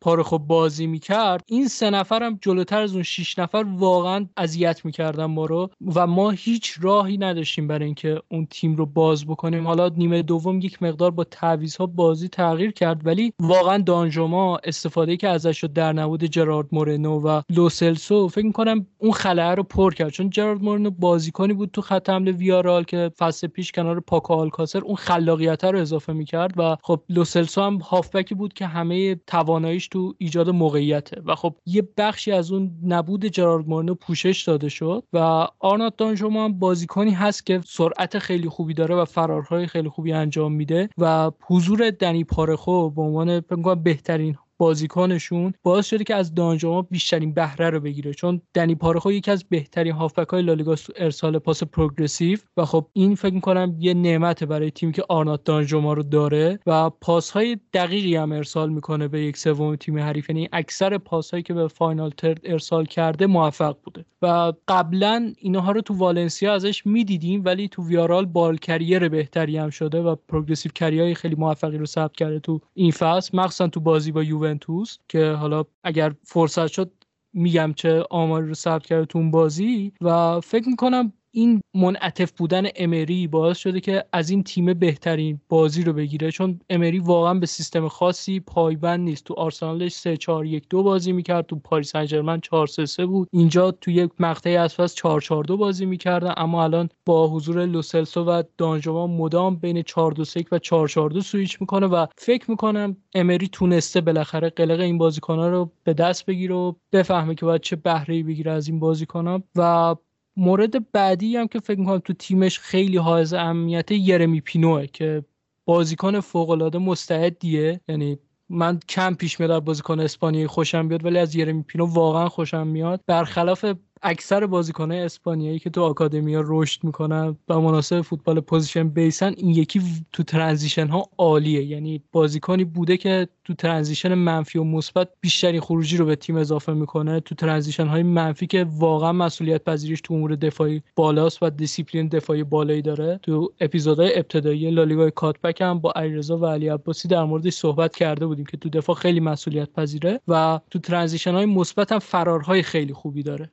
[0.03, 5.25] پارو خب بازی می‌کرد این سه نفرم جلوتر از اون شیش نفر واقعا اذیت می‌کردن
[5.25, 9.67] ما رو و ما هیچ راهی نداشتیم برای اینکه اون تیم رو باز بکنیم.
[9.67, 15.27] حالا نیمه دوم یک مقدار با تعویض بازی تغییر کرد ولی واقعا دانجوما استفاده که
[15.29, 20.09] ازش شد در نبود جرارد مورنو و لوسلسو فکر می‌کنم اون خلاه رو پر کرد.
[20.09, 24.79] چون جرارد مورنو بازیکنی بود تو خط حمله ویارال که فصل پیش کنار پاکو آلکاسر
[24.79, 30.13] اون خلاقیت رو اضافه می‌کرد و خب لوسلسو هم هافبکی بود که همه تواناییش تو
[30.17, 31.21] ایجاد موقعیته.
[31.25, 36.45] و خب یه بخشی از اون نبود جرارد مورنو پوشش داده شد و آرنات دانجوما
[36.45, 41.31] هم بازیکنی هست که سرعت خیلی خوبی داره و فرارهای خیلی خوبی انجام میده و
[41.41, 43.43] حضور دنی پارخو به عنوان
[43.83, 48.13] بهترین بازیکنشون باعث شده که از دانجوما بیشترین بهره رو بگیره.
[48.13, 53.15] چون دنی پارخو یکی از بهترین هافبک های لالیگا ارسال پاس progressive و خب این
[53.15, 58.15] فکر می‌کنم یه نعمت برای تیمی که آرنات دانجوما رو داره و پاس های دقیقی
[58.15, 60.29] هم ارسال می‌کنه به یک سوم تیم حریف.
[60.29, 64.05] یعنی اکثر پاس هایی که به final third ارسال کرده موفق بوده.
[64.21, 69.69] و قبلا اینها رو تو والنسیا ازش می‌دیدیم ولی تو ویارئال ball carrier بهتری هم
[69.69, 73.79] شده و progressive carry های خیلی موفقی رو ثبت کرده تو این فصل مخصوصا تو
[73.79, 74.23] بازی با
[74.53, 76.91] یوونتوس که حالا اگر فرصت شد
[77.33, 82.63] میگم چه آماری رو ثبت کرده تو اون بازی و فکر می‌کنم این منعطف بودن
[82.75, 87.45] امری باعث شده که از این تیم بهترین بازی رو بگیره چون امری واقعا به
[87.45, 89.23] سیستم خاصی پایبند نیست.
[89.23, 93.27] تو آرسنالش 3 4 1 2 بازی می‌کرد تو پاریس سن 4 3 3 بود.
[93.31, 97.65] اینجا تو یک مقطعی از فصل 4 4 2 بازی می‌کردن اما الان با حضور
[97.65, 102.05] لوسلسو و دانجوما مدام بین 4 2 3 و 4 4 2 سویچ می‌کنه و
[102.17, 107.45] فکر می‌کنم امری تونسته بالاخره قلق این بازیکن‌ها رو به دست بگیره و بفهمه که
[107.45, 109.43] باید چه بهره‌ای بگیره از این بازیکن‌ها.
[109.55, 109.95] و
[110.37, 115.25] مورد بعدی هم که فکر می‌کنم تو تیمش خیلی حائز اهمیت یرمی پینوه که
[115.65, 117.81] بازیکن فوق العاده مستعدیه.
[117.89, 118.19] یعنی
[118.49, 123.01] من کم پیش میاد بازیکن اسپانیایی خوشم بیاد ولی از یرمی پینو واقعا خوشم میاد.
[123.07, 123.65] برخلاف
[124.03, 129.49] اکثر بازیکنهای اسپانیایی که تو آکادمیا رشد می‌کنن و مناسب فوتبال position base ان این
[129.49, 129.81] یکی
[130.13, 131.63] تو transition ها عالیه.
[131.63, 136.73] یعنی بازیکنی بوده که تو transition منفی و مثبت بیشتری خروجی رو به تیم اضافه
[136.73, 137.19] می‌کنه.
[137.19, 142.43] تو transition های منفی که واقعا مسئولیت پذیریش تو امور دفاعی بالاست و دیسیپلین دفاعی
[142.43, 143.19] بالایی داره.
[143.23, 148.25] تو اپیزودهای ابتدایی لالیگای کاتبک هم با علیرضا و علی عباسی در موردش صحبت کرده
[148.25, 152.93] بودیم که تو دفاع خیلی مسئولیت پذیره و تو transition های مثبت هم فرارهای خیلی
[152.93, 153.51] خوبی داره.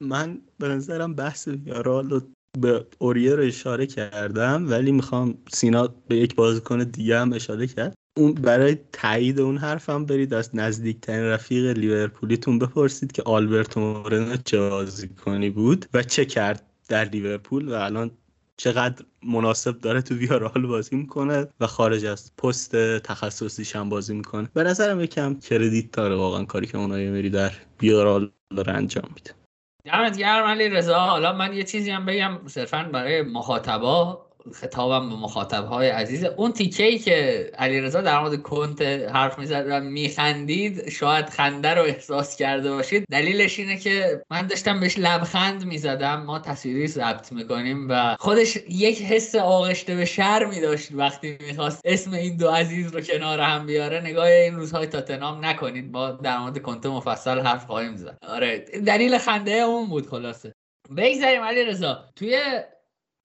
[0.00, 2.20] من به نظرم بحث ویارئال رو
[2.58, 7.94] به اوریر اشاره کردم ولی می‌خوام سینا به یک بازیکن دیگه هم اشاره کرد.
[8.16, 14.58] اون برای تایید اون حرفم برید از نزدیکترین رفیق لیورپولیتون بپرسید که آلبرتو مورنو چه
[14.58, 18.10] بازیکنی بود و چه کرد در لیورپول و الان
[18.56, 24.48] چقدر مناسب داره تو ویارال بازی می‌کنه و خارج از پست تخصصیش هم بازی می‌کنه.
[24.54, 29.39] به نظرم یکم کردیت داره واقعا کاری که اونایی میری در ویارال داره انجام میده.
[29.84, 30.98] دمت گرم علی رضا.
[31.00, 34.29] حالا من یه چیزی هم بگم صرفا برای مخاطبا.
[34.54, 36.24] خطابم به مخاطب های عزیز.
[36.24, 41.82] اون تیکه ای که علیرضا در مورد کنت حرف می‌زد و میخندید شاید خنده رو
[41.82, 43.04] احساس کرده باشید.
[43.10, 46.22] دلیلش اینه که من داشتم بهش لبخند می‌زدم.
[46.22, 52.12] ما تصویری ضبط می‌کنیم و خودش یک حس آغشته به شرمی داشت وقتی می‌خواست اسم
[52.12, 54.00] این دو عزیز رو کنار هم بیاره.
[54.00, 55.92] نگاه این روزهای تاتنام نکنید.
[55.92, 58.18] با در مورد کنت مفصل حرف خواهیم زد.
[58.28, 60.52] آره دلیل خنده اون بود خلاصه.
[60.96, 62.38] بگذاریم علی رضا توی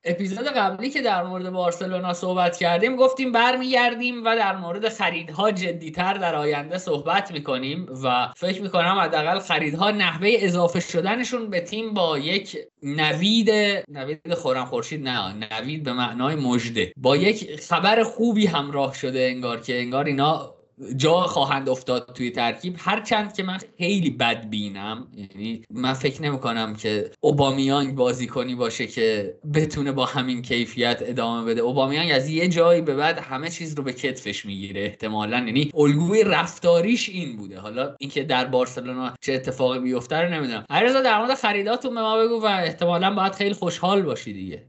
[0.05, 6.13] اپیزود قبلی که در مورد بارسلونا صحبت کردیم گفتیم برمیگردیم و در مورد خریدها جدیتر
[6.13, 12.19] در آینده صحبت می‌کنیم و فکر می‌کنم حداقل خریدها نحوه اضافه شدنشون به تیم با
[12.19, 13.49] یک نوید
[13.87, 19.61] نوید خورم خورشید نه نوید به معنای مژده با یک خبر خوبی همراه شده انگار
[19.61, 20.54] که انگار اینا
[20.97, 22.75] جا خواهند افتاد توی ترکیب.
[22.77, 28.87] هرچند که من خیلی بد بینم یعنی من فکر نمی کنم که اوبامیانگ بازیکنی باشه
[28.87, 31.61] که بتونه با همین کیفیت ادامه بده.
[31.61, 35.37] اوبامیانگ از یه جایی به بعد همه چیز رو به کتفش می‌گیره احتمالا.
[35.37, 37.59] یعنی الگوی رفتاریش این بوده.
[37.59, 40.65] حالا اینکه در بارسلونا چه اتفاقی بیفته رو نمی‌دونم.
[40.69, 44.63] علیرضا در مورد خریداتون به ما بگو و احتمالا باید خیلی خوشحال باشی دیگه.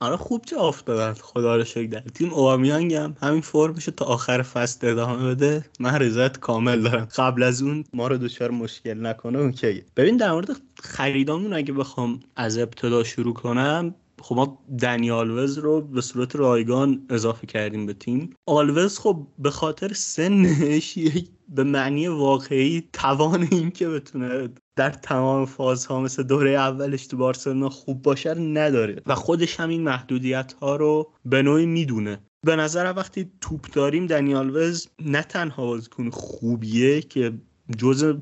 [0.00, 1.12] آره خوب جا افتادن.
[1.12, 2.00] خدا رو شکر.
[2.00, 5.64] تیم اوبامیانگ هم همین فرمشو تا آخر فصل ادامه بده.
[5.80, 7.08] من رضایت کامل دارم.
[7.16, 9.82] قبل از اون ما رو دچار مشکل نکنه اوکی.
[9.96, 10.50] ببین در مورد
[10.82, 17.06] خریدامون اگه بخوام از ابتدا شروع کنم خب ما دنی آلوز رو به صورت رایگان
[17.10, 18.30] اضافه کردیم به تیم.
[18.46, 20.98] آلوز خب به خاطر سنش
[21.48, 27.68] به معنی واقعی توان این که بتونه در تمام فازها مثل دوره اولش تو بارسلونا
[27.68, 29.02] خوب باشه نداره.
[29.06, 32.20] و خودش هم این محدودیت ها رو به نوعی می‌دونه.
[32.46, 37.32] به نظر وقتی توپ داریم دنیال وز نه تنها بازیکن خوبیه که
[37.78, 38.14] جز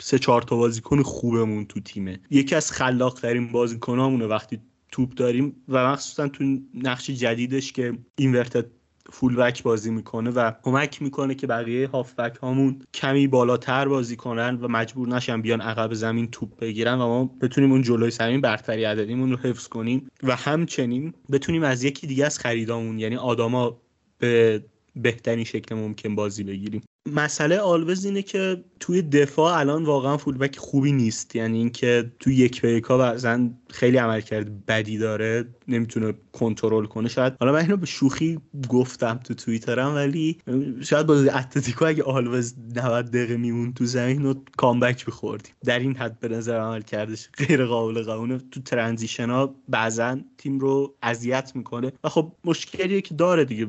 [0.00, 2.20] سه چهار تا بازیکن خوبمون تو تیمه.
[2.30, 4.60] یکی از خلاق ترین بازیکنامونه وقتی
[4.92, 8.66] توپ داریم و مخصوصا تو نقش جدیدش که اینورتد
[9.10, 14.58] فول بک بازی می‌کنه و کمک می‌کنه که بقیه هافبک هامون کمی بالاتر بازی کنن
[14.60, 18.84] و مجبور نشن بیان عقب زمین توپ بگیرن و ما بتونیم اون جلوی زمین برتری
[18.84, 23.80] عددیمون رو حفظ کنیم و همچنین بتونیم از یکی دیگه از خریدامون یعنی آداما
[24.18, 24.64] به
[24.96, 26.82] بهترین شکل ممکن بازی بگیریم.
[27.06, 31.36] مسئله آلوز اینه که توی دفاع الان واقعا fullback خوبی نیست.
[31.36, 37.08] یعنی اینکه توی یک به یکا بعضا خیلی عملکرد بدی داره نمی‌تونه کنترل کنه.
[37.08, 40.38] شاید حالا من اینو به شوخی گفتم تو توییترم ولی
[40.80, 45.96] شاید بازی اتلتیکو اگه آلوز 90 دقیقه می‌موند تو زمین و comeback می‌خوردیم در این
[45.96, 48.38] حد به نظر عملکردش غیر قابل قبوله.
[48.50, 51.92] تو transition ها بعضا تیم رو اذیت می‌کنه.
[52.04, 53.64] و خب مشکلیه که داره دیگه.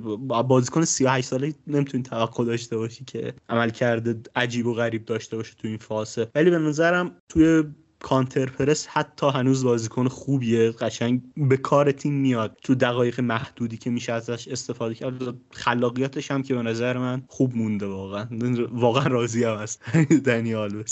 [0.47, 5.53] بازیکن 38 ساله نمی‌تونی توقع داشته باشی که عمل کرده عجیب و غریب داشته باشه
[5.55, 6.31] تو این فاسه.
[6.35, 7.63] ولی به نظرم توی
[8.01, 12.57] کانتر پرس حتی هنوز بازیکن خوبیه قشنگ به کار تیم میاد.
[12.63, 17.55] تو دقایق محدودی که میشه ازش استفاده کرد خلاقیتش هم که به نظر من خوب
[17.55, 18.27] مونده واقعا.
[18.71, 19.81] واقعا راضی هم هست.
[20.25, 20.83] دنیال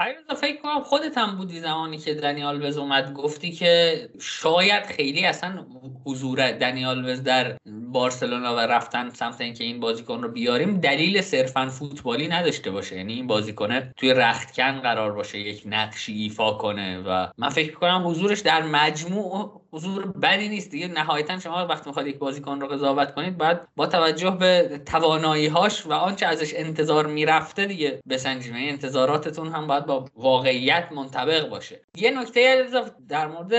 [0.00, 5.24] علیرضا فکر کنم خودت هم بودی زمانی که دنیال وز اومد گفتی که شاید خیلی
[5.26, 5.66] اصلا
[6.06, 7.56] حضور دنیال وز در
[7.92, 12.96] بارسلونا و رفتن سمت اینکه این بازیکن رو بیاریم دلیل صرفا فوتبالی نداشته باشه.
[12.96, 18.02] یعنی این بازیکنه توی رختکن قرار باشه یک نقشی ایفا کنه و من فکر کنم
[18.06, 20.88] حضورش در مجموع حضور بدی نیست دیگه.
[20.88, 25.86] نهایتا شما وقتی می‌خواد یک بازیکن رو قضاوت کنید بعد با توجه به توانایی هاش
[25.86, 31.80] و آنچه ازش انتظار می‌رفته دیگه بسنجید انتظاراتتون هم باید با واقعیت منطبق باشه.
[31.96, 32.66] یه نکته
[33.08, 33.52] در مورد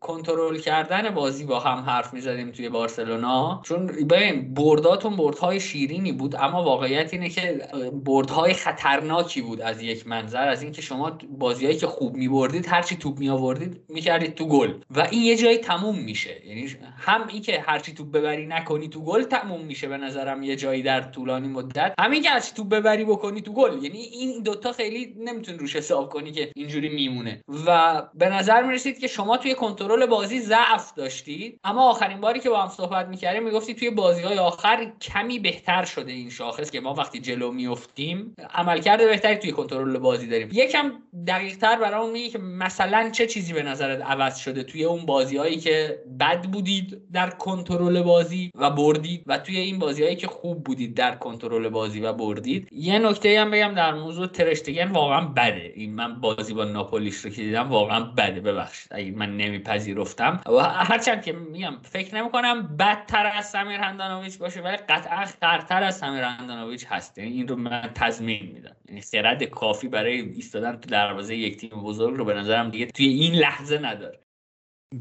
[0.00, 3.62] کنترل کردن بازی با هم حرف می‌زدیم توی بارسلونا.
[3.64, 7.68] چون ببین برداتون بردهای شیرینی بود اما واقعیت اینه که
[8.04, 13.18] بردهای خطرناکی بود از یک منظر از اینکه شما بازیهایی که خوب میبردید هرچی توپ
[13.18, 14.72] می آوردید می‌کردید تو گل.
[14.90, 16.46] و این یه جایی تموم میشه.
[16.46, 20.56] یعنی هم این که هرچی توپ ببری نکنی تو گل تموم میشه به نظرم یه
[20.56, 21.94] جایی در طولانی مدت.
[21.98, 23.84] همین که هرچی توپ ببری بکنی تو گل.
[23.84, 27.42] یعنی این دوتا خیلی نمی‌تونی روش حساب کنی که اینجوری میمونه.
[27.66, 32.50] و به نظر می‌رسید که شما توی کنترل بازی ضعف داشتید اما آخرین باری که
[32.50, 36.80] با هم صحبت می‌کردیم می‌گفتی توی بازی های آخر کمی بهتر شده این شاخص که
[36.80, 40.48] ما وقتی جلو میفتیم عملکرد بهتری توی کنترل بازی داریم.
[40.52, 40.92] یکم
[41.26, 45.36] دقیق تر برامون میگه که مثلا چه چیزی به نظرت عوض شده توی اون بازی
[45.36, 50.26] هایی که بد بودید در کنترل بازی و بردید و توی این بازی هایی که
[50.26, 55.20] خوب بودید در کنترل بازی و بردید؟ یه نکته هم بگم در موضوع ترشتگن واقعا
[55.52, 55.72] بده.
[55.76, 58.40] این من بازی با ناپولیش رو که دیدم واقعا بده.
[58.40, 58.88] ببخشید.
[58.90, 60.40] اگه من نمیپذیرفتم.
[60.46, 65.98] و هرچند که میگم فکر نمی‌کنم بدتر از سمیر هندانویچ باشه ولی قطعا خرتر از
[65.98, 67.18] سمیر هندانویچ هست.
[67.18, 68.76] یعنی این رو من تضمین میدم.
[68.88, 73.06] یعنی خرد کافی برای ایستادن تو دروازه یک تیم بزرگ رو به نظرم دیگه توی
[73.06, 74.18] این لحظه نداره.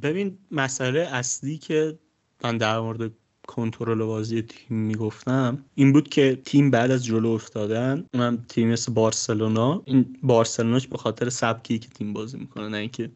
[0.03, 1.99] ببین مسئله اصلی که
[2.43, 3.11] من در مورد
[3.55, 8.93] کنترل بازی تیم می‌گفتم این بود که تیم بعد از جلو افتادن اونم تیم مثل
[8.93, 9.81] بارسلونا.
[9.85, 13.11] این بارسلوناش به خاطر سبکی که تیم بازی می‌کنه نه اینکه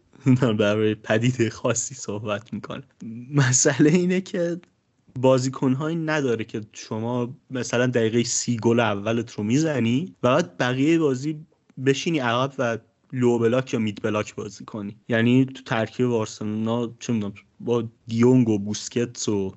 [0.60, 2.84] برای پدیده خاصی صحبت می‌کنه.
[3.36, 4.60] مسئله اینه که
[5.20, 11.46] بازیکنهایی نداره که شما مثلا دقیقه سی گل اولت رو می‌زنی و بعد بقیه بازی
[11.86, 12.78] بشینی عقب و
[13.16, 14.96] low block یا mid block بازی کنی.
[15.10, 19.56] یعنی تو ترکیب بارسلونا چه می‌دونم با دیونگ و بوسکتس و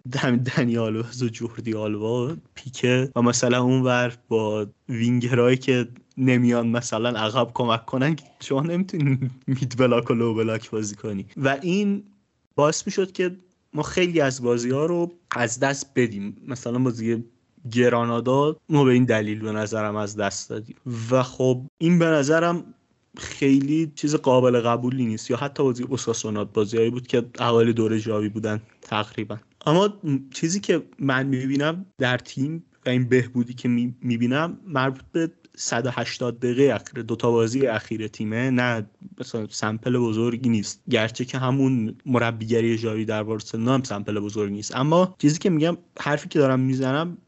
[0.57, 7.51] دنی آلوز و جوردی آلوا پیکه و مثلا اونور با وینگرهایی که نمیان مثلا عقب
[7.55, 11.27] کمک کنن شما نمی‌تونی mid block و low block بازی کنی.
[11.37, 12.03] و این
[12.55, 13.37] باعث می‌شد که
[13.75, 16.37] ما خیلی از بازی ها رو از دست بدیم.
[16.49, 17.25] مثلا بازی
[17.73, 20.77] گرانادا ما به این دلیل به نظرم از دست دادیم.
[21.11, 22.75] و خب این به نظرم
[23.19, 25.31] خیلی چیز قابل قبولی نیست.
[25.31, 29.37] یا حتی بازی اوساسونات بازیهایی بود که اوایل دوره جاوی بودن تقریبا.
[29.67, 29.95] اما
[30.35, 36.75] چیزی که من می‌بینم در تیم و این بهبودی که می‌بینم مربوط به 180 دقیقه
[36.75, 38.87] اخیر دوتا بازی اخیر تیمه نه
[39.21, 40.83] مثلا سمپل بزرگی نیست.
[40.91, 44.77] گرچه که همون مربیگری جاوی در بارسلونا هم سمپل بزرگی نیست.
[44.77, 47.19] اما چیزی که میگم حرفی که دارم می‌زنم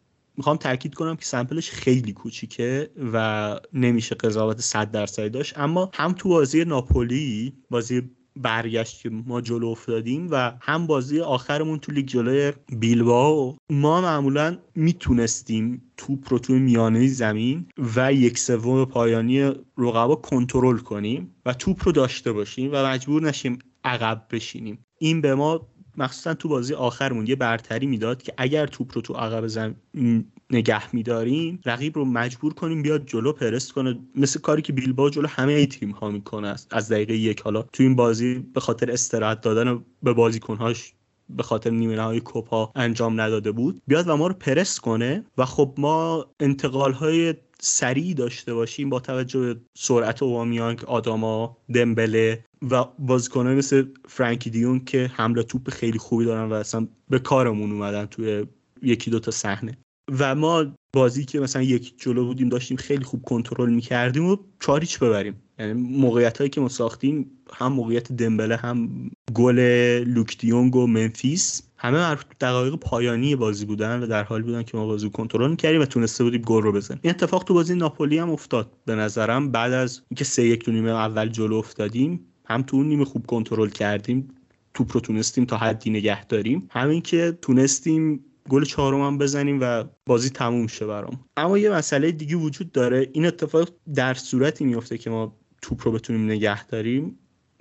[0.41, 5.59] می‌خوام تاکید کنم که سمپلش خیلی کوچیکه و نمیشه قضاوت 100 درصدی داشت.
[5.59, 8.03] اما هم تو بازی ناپولی بازی
[8.37, 14.59] برگشت که ما جلو افتادیم و هم بازی آخرمون تو لیگ جلوی بیلباو ما معمولا
[14.75, 17.67] می‌تونستیم توپ رو توی میانه زمین
[17.97, 23.59] و یک سوم پایانی رقبا کنترل کنیم و توپ رو داشته باشیم و مجبور نشیم
[23.85, 24.79] عقب بشینیم.
[24.99, 29.15] این به ما مخصوصا تو بازی آخرمون یه برتری می‌داد که اگر توپ رو تو
[29.15, 33.99] عقب زمین نگه میداریم رقیب رو مجبور کنیم بیاد جلو پرست کنه.
[34.17, 37.41] مثل کاری که بیلبا جلو همه تیم ها می‌کنه از دقیقه یک.
[37.41, 40.93] حالا تو این بازی به خاطر استراحت دادن به بازیکنهاش
[41.37, 45.25] به خاطر نیمه نهایی کوپا انجام نداده بود بیاد و ما رو پرست کنه.
[45.39, 52.45] و خب ما انتقال های سریع داشته باشیم با توجه به سرعت اووامیانگ آداما دمبله
[52.71, 57.73] و بازیکنان مثل فرانکی دیون که حمله توپ خیلی خوبی دارن و اصلا به کارمون
[57.73, 58.47] اومدن توی
[58.83, 59.79] یکی دو تا صحنه.
[60.19, 64.99] و ما بازی که مثلا یک جلو بودیم داشتیم خیلی خوب کنترل می‌کردیم و چاریچ
[64.99, 65.43] ببریم.
[65.59, 69.59] یعنی موقعیت هایی که ما ساختیم هم موقعیت دمبله هم گل
[70.07, 71.63] لوکدیونگ و منفیس.
[71.83, 75.85] همه دقایق پایانی بازی بودن و در حال بودن که ما بازی کنترل می‌کردیم و
[75.85, 77.01] تونسته بودیم گل رو بزنیم.
[77.03, 79.51] این اتفاق تو بازی ناپولی هم افتاد به نظرم.
[79.51, 83.27] بعد از اینکه سه یک تو نیمه اول جلو افتادیم هم تو اون نیمه خوب
[83.27, 84.29] کنترل کردیم
[84.75, 86.69] توپ رو تونستیم تا حدی نگه داریم.
[86.71, 91.21] همین که تونستیم گل چهارم هم بزنیم و بازی تموم شه برام.
[91.37, 93.11] اما یه مسئله دیگه وجود داره.
[93.13, 97.19] این اتفاق در صورتی میفته که ما توپ رو بتونیم نگه داریم.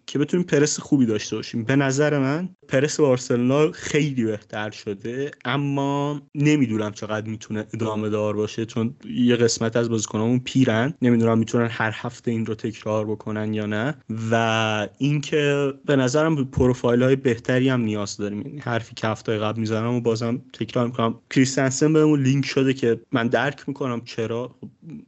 [0.09, 1.63] که بتونیم پرس خوبی داشته باشیم.
[1.63, 8.65] به نظر من پرس بارسلونا خیلی بهتر شده اما نمی‌دونم چقدر می‌تونه ادامه دار باشه
[8.65, 10.93] چون یه قسمت از بازیکنامون پیرن.
[11.01, 13.95] نمی‌دونم می‌تونن هر هفته این رو تکرار بکنن یا نه.
[14.31, 18.41] و اینکه به نظرم پروفایل های بهتری هم نیاز داریم.
[18.41, 21.19] یعنی حرفی که هفته قبل می‌زنم و بازم تکرار می‌کنم.
[21.29, 24.55] کریستنسن بهمون لینک شده که من درک می‌کنم چرا.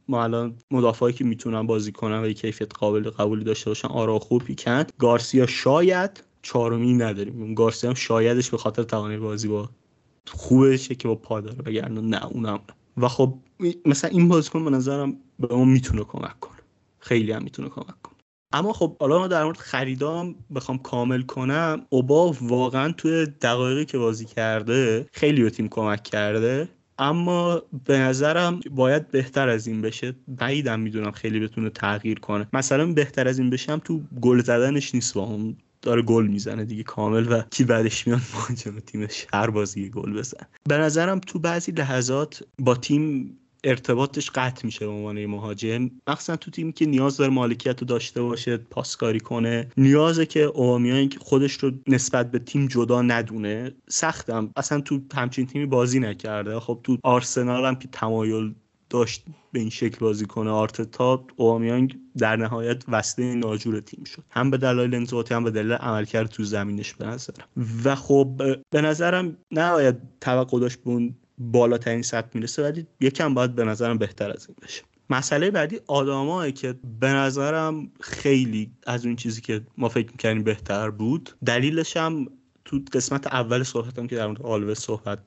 [0.08, 4.44] ما الان مدافعی که می‌تونن بازی کنن و کیفیت قابل قبولی داشته باشن آرا خوب
[4.44, 7.54] پیکند گارسیا شاید چهارمی نداریم.
[7.54, 9.70] گارسیا هم شایدش به خاطر توانایی بازی با
[10.30, 12.60] خوبشه که با پا داره بگردن نه اونم.
[12.96, 13.34] و خب
[13.86, 16.58] مثلا این بازیکن به نظرم به ما می‌تونه کمک کنه.
[16.98, 18.14] خیلی هم می‌تونه کمک کنه.
[18.52, 21.86] اما خب حالا در مورد خریدام بخوام کامل کنم.
[21.88, 26.68] اوبا واقعا توی دقایقی که بازی کرده خیلی به تیم کمک کرده.
[26.98, 30.14] اما به نظرم باید بهتر از این بشه.
[30.28, 32.46] بعیدم می‌دونم خیلی بتونه تغییر کنه.
[32.52, 36.82] مثلا بهتر از این بشم تو گل زدنش نیست با هم داره گل می‌زنه دیگه
[36.82, 41.72] کامل و کی بعدش میاد مهاجم تیمش هر بازی گل بزن به نظرم تو بعضی
[41.72, 45.90] لحظات با تیم ارتباطش قطع میشه به عنوان مهاجم.
[46.06, 49.68] مخصوصا تو تیمی که نیاز داره مالکیت رو داشته باشه پاسکاری کنه.
[49.76, 53.72] نیازه که اومیان که خودش رو نسبت به تیم جدا ندونه.
[53.88, 54.50] سختم.
[54.56, 56.60] اصلا تو همچین تیمی بازی نکرده.
[56.60, 58.54] خب تو آرسنال هم که تمایل
[58.90, 64.22] داشت به این شکل بازی کنه آرتتا اومیانگ در نهایت وسته ناجور تیم شد.
[64.30, 67.46] هم به دلایل انضباطی هم به دلیل عملکرد تو زمینش به نظرم.
[67.84, 71.14] و خب به نظرم نباید توقع داشت به اون
[71.50, 74.82] بالاترین سطح می‌رسه ولی یکم باید به نظرم بهتر از این بشه.
[75.10, 80.90] مسئله بعدی آدامایی که به نظرم خیلی از اون چیزی که ما فکر می‌کردیم بهتر
[80.90, 81.30] بود.
[81.46, 82.26] دلیلش هم
[82.64, 85.18] تو قسمت اول صحبتم که در مورد آلوز صحبت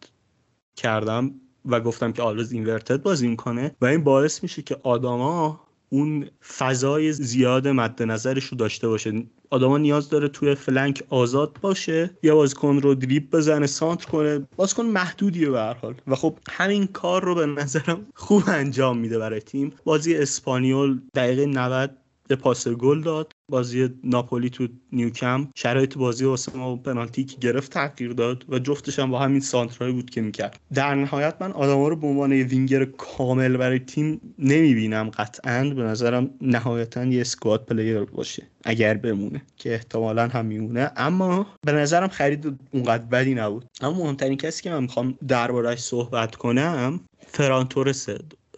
[0.75, 1.31] کردم
[1.65, 7.13] و گفتم که آلوز اینورتد بازی می‌کنه و این باعث میشه که آداما اون فضای
[7.13, 9.23] زیاد مد نظرش رو داشته باشه.
[9.49, 12.17] آدما نیاز داره توی flank آزاد باشه.
[12.23, 14.47] یا بازیکن رو دریبل بزنه سانتر کنه.
[14.55, 15.95] بازیکن محدودیه به هر حال.
[16.07, 19.73] و خب همین کار رو به نظرم خوب انجام میده برای تیم.
[19.83, 21.91] بازی اسپانیول دقیقه 90
[22.27, 23.34] یه پاس گل داد.
[23.49, 28.99] بازی ناپولی تو نیوکمپ شرایط بازی واسه ما پنالتی که گرفت تغییر داد و جفتش
[28.99, 30.59] هم با همین سانترایی بود که می‌کرد.
[30.73, 35.63] در نهایت من آدما رو به عنوان وینگر کامل برای تیم نمی‌بینم قطعا.
[35.63, 40.91] به نظرم نهایتا یه squad player باشه اگر بمونه که احتمالا هم میمونه.
[40.97, 43.65] اما به نظرم خرید اونقدر بدی نبود.
[43.81, 48.09] اما مهمترین کسی که من می‌خوام دربارهش صحبت کنم فران تورس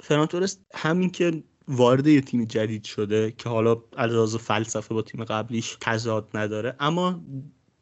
[0.02, 5.24] فران تورس همین که وارد یه تیم جدید شده که حالا از فلسفه با تیم
[5.24, 7.24] قبلیش تضاد نداره اما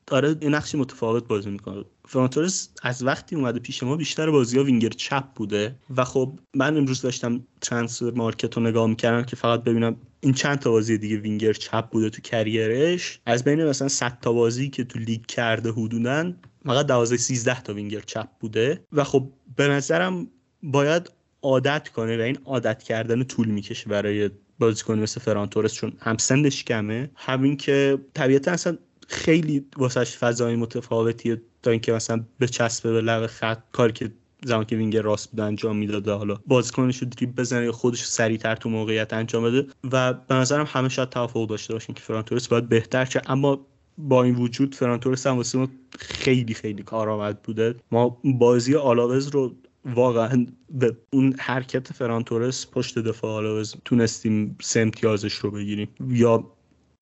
[0.07, 1.83] داره یه نقشی متفاوت بازی می‌کنه.
[2.07, 6.39] فران تورس از وقتی اومده پیش ما بیشتر بازی ها وینگر چپ بوده و خب
[6.55, 11.17] من امروز داشتم Transfermarkt رو نگاه می‌کردم که فقط ببینم این چند تا بازی دیگه
[11.17, 13.19] وینگر چپ بوده تو career ش.
[13.25, 16.33] از بین مثلا 100 تا بازی که تو لیگ کرده حدودا
[16.65, 20.27] فقط 12 13 تا وینگر چپ بوده و خب به نظرم
[20.63, 21.11] باید
[21.45, 24.29] عادت کنه و این عادت کردن طول می‌کشه برای
[24.59, 27.09] بازیکن مثل فرانتورس چون هم سنش کمه.
[27.15, 28.77] همین که طبیعتا اصلا
[29.07, 34.11] خیلی واسش فضای متفاوتیه تا اینکه مثلا به چسبه به لغ خط کاری که
[34.45, 38.55] زمان که وینگر راست بود انجام می‌داده حالا بازیکنش رو دریب بزنه یا خودش سریعتر
[38.55, 39.67] تو موقعیت انجام بده.
[39.91, 43.65] و به نظرم همه شاید توافق داشته باشین که فرانتورس باید بهتر چه اما
[43.97, 45.67] با این وجود فران تورس هم واسه
[45.99, 47.75] خیلی خیلی کارآمد بوده.
[47.91, 54.79] ما بازی آلاوز رو واقعا به اون حرکت فران تورس پشت دفاع آلاوز تونستیم سه
[54.79, 55.87] امتیازش رو بگیریم.
[56.07, 56.51] یا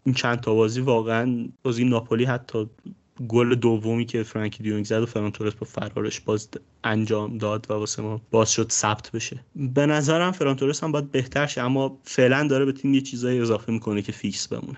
[0.05, 2.69] این چند تا بازی واقعا بازی ناپولی حتی
[3.27, 6.49] گل دومی که فرانکی دیونگ زد و فران تورس با فرارش باز
[6.83, 9.39] انجام داد و واسه ما باز شد ثبت بشه.
[9.55, 13.39] به نظرم فران تورس هم باید بهتر شه اما فعلا داره به تیم یه چیزایی
[13.39, 14.77] اضافه می‌کنه که فیکس بمونه.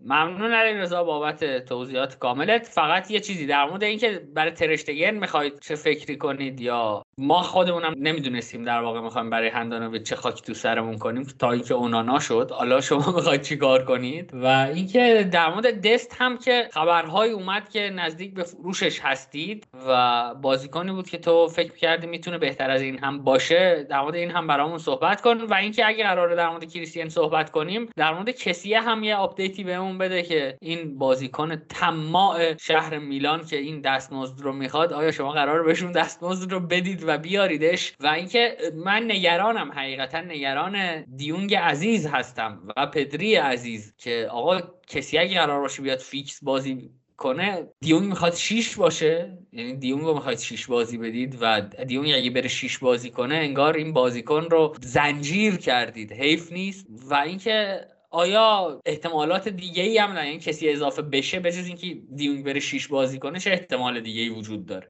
[0.00, 2.66] ممنون علی رضا بابت توضیحات کاملت.
[2.66, 7.94] فقط یه چیزی در مورد اینکه برای ترشتگن می‌خواید چه فکری کنید یا ما خودمونم
[7.98, 12.50] نمی‌دونستیم در واقع می‌خوایم برای هندانویچ چه خاکی تو سرمون کنیم تا اینکه اونانا شد
[12.50, 17.90] حالا شما می‌خواید چیکار کنید؟ و اینکه در مورد دست هم که خبرهایی اومد که
[17.90, 22.98] نزدیک به فروشش هستید و بازیکنی بود که تو فکر کردی می‌تونه بهتر از این
[22.98, 25.40] هم باشه در مورد این هم برامون صحبت کن.
[25.40, 29.57] و اینکه اگه قراره در مورد کریستنسن صحبت کنیم در مورد کسیه هم یه update
[29.57, 35.10] ی بهمون بده که این بازیکن طماع شهر میلان که این دستمزد رو می‌خواد آیا
[35.10, 41.54] شما قرار بهشون دستمزد رو بدید و بیاریدش؟ و اینکه من نگرانم حقیقتا نگران دیونگ
[41.54, 47.68] عزیز هستم و پدری عزیز که آقا کسی اگه قرار باشه بیاد فیکس بازی کنه
[47.80, 49.38] دیونگ می‌خواد شیش باشه.
[49.52, 53.76] یعنی دیونگ رو می‌خواد شیش بازی بدید و دیونگ اگه بره شیش بازی کنه انگار
[53.76, 56.12] این بازیکن رو زنجیر کردید.
[56.12, 56.86] حیف نیست.
[57.10, 57.80] و اینکه
[58.16, 62.60] آیا احتمالات دیگه ای هم نه؟ یعنی کسی اضافه بشه به جز اینکه دیونگ بره
[62.60, 64.88] شیش بازی کنه چه احتمال دیگه ای وجود داره؟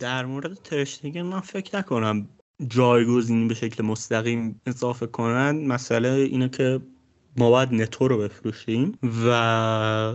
[0.00, 2.28] در مورد ترشتگن من فکر نکنم
[2.68, 5.66] جایگزینی به شکل مستقیم اضافه کنن.
[5.66, 6.80] مسئله اینه که
[7.36, 10.14] ما باید نتو رو بفروشیم و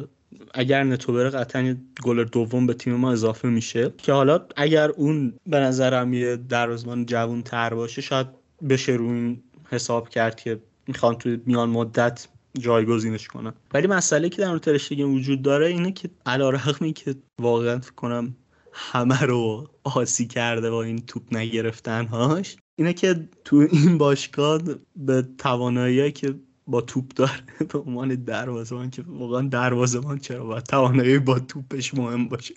[0.54, 3.94] اگر نتو بره قطعا گل دوم به تیم ما اضافه میشه.
[3.98, 8.28] که حالا اگر اون به نظرم یه دروازه‌بان جوون تر باشه شاید
[8.70, 12.28] بشه رو این حساب کرد که می‌خوان توی میان مدت
[12.58, 17.80] جایگزینش کنن ولی مسئله که در مورد ترشتگن وجود داره اینه که علیرغم که واقعا
[17.80, 18.36] فکر کنم
[18.74, 24.62] همه رو آسی کرده با این توپ نگرفتنهاش اینه که تو این باشگاه
[24.96, 26.36] به توانایی که
[26.68, 27.44] با توپ داره
[27.74, 32.54] به عنوان دروازه‌بان که واقعا دروازه‌بان چرا باید؟ توانایی با توپش مهم باشه.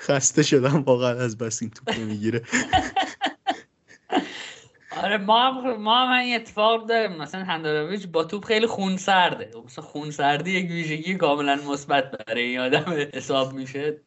[0.00, 2.42] خسته شدم واقعا از بس این توپ می‌گیره
[5.02, 7.12] آره ما هم ما هم این اتفاق داریم.
[7.16, 9.50] مثلا هندارویچ با توپ خیلی خونسرده.
[9.64, 14.00] مثلا خونسردی یک ویژگی کاملا مثبت برای این آدم حساب میشه.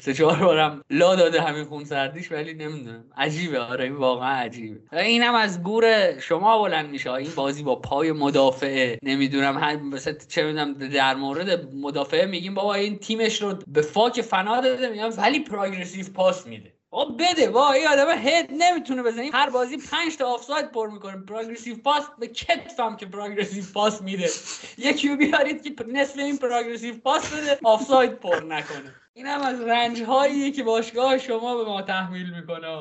[0.00, 3.04] سه چهار بارم لو داده همین خون سردیش ولی نمی‌دونم.
[3.16, 3.60] عجیبه.
[3.60, 4.80] آره این واقعا عجیبه.
[4.92, 7.12] اینم از گور شما بلند میشه.
[7.12, 12.98] این بازی با پای مدافعه نمی‌دونم مثلا چه می‌دونم در مورد مدافعه میگیم بابا این
[12.98, 16.77] تیمش رو به فاک فنا داده میگم ولی progressive pass میده.
[16.90, 19.30] آقا بده وا این آدم head نمی‌تونه بزنه.
[19.32, 21.16] هر بازی 5 تا آفساید پر می‌کنه.
[21.16, 24.30] progressive pass به کتفم که progressive pass میده.
[24.78, 28.94] یکی بیارید که نصف این progressive pass بده آفساید پر نکنه.
[29.14, 32.80] این هم از رنج هایی که باشگاه شما به ما تحمیل می‌کنه.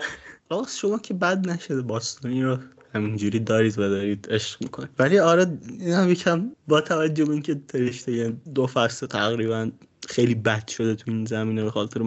[0.52, 2.58] راست شما که بد نشده باستونی رو
[2.94, 4.90] همینجوری دارید و دارید عشق می‌کنید.
[5.00, 9.72] ولی آره این هم یکم با توجه به اینکه ترشته دو فصل تقریبا
[10.08, 12.02] خیلی بد شده تو این زمینه به خاطر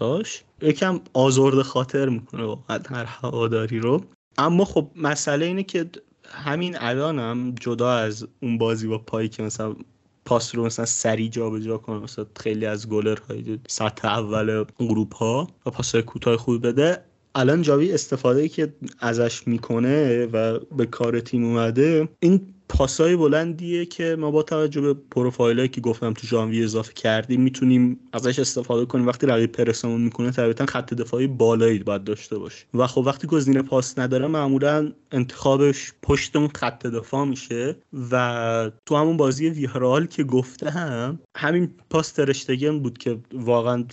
[0.00, 4.04] هاش یکم آزرد خاطر می‌کنه واقعا هر هواداری رو.
[4.38, 5.90] اما خب مسئله اینه که
[6.28, 9.76] همین الانم جدا از اون بازی با پایی که مثلا
[10.24, 15.96] پاس رو مثلا سری جابجا کنه مثلا خیلی از گلرهای سطح اول اروپا و پاس
[15.96, 17.04] کوتاه خوب بده
[17.34, 24.16] الان جاوی استفاده که ازش می‌کنه و به کار تیم اومده این پاسای بلندیه که
[24.16, 29.06] ما با توجه به پروفایلایی که گفتم تو ژانویه اضافه کردیم می‌تونیم ازش استفاده کنیم.
[29.06, 32.64] وقتی رقیب پرسمون می‌کنه طبیعتا خط دفاعی بالایی باید داشته باشه.
[32.74, 37.76] و خب وقتی گزینه پاس نداره معمولا انتخابش پشت اون خط دفاع میشه.
[38.10, 43.84] و تو همون بازی ویهرال که گفته هم همین پاس ترشتگن بود که واقعا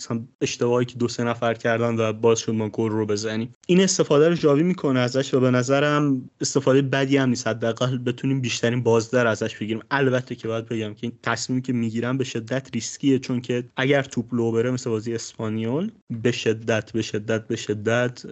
[0.42, 3.54] اشتباهی که دو سه نفر کردن و باز شد ما گل رو بزنیم.
[3.68, 7.48] این استفاده رو جاوی می‌کنه ازش و به نظرم استفاده بدی هم نیست.
[7.48, 11.62] حداقل بتونیم بیشتر بیشترین بازده رو ازش بگیریم البته که باید بگم که این تصمیمی
[11.62, 16.32] که می‌گیرم به شدت ریسکیه چون که اگر توپ لو بره مثل بازی اسپانیول به
[16.32, 18.24] شدت به شدت به شدت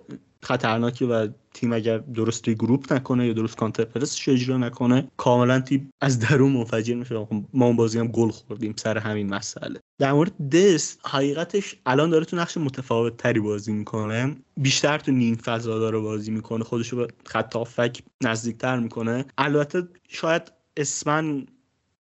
[0.43, 5.59] خطرناکی و تیم اگر درست group نکنه یا درست counter press ش اجرا نکنه؟ کاملا
[5.59, 7.19] تیم از درون منفجر میشه.
[7.19, 9.79] خب ما اون بازی هم گل خوردیم سر همین مسئله.
[9.99, 14.35] در مورد دست حقیقتش الان داره تو نقش متفاوت تری بازی می‌کنه.
[14.57, 16.63] بیشتر تو نیم فضا داره بازی می‌کنه.
[16.63, 19.25] خودشو به خط نزدیک نزدیکتر می‌کنه.
[19.37, 21.45] البته شاید اسمن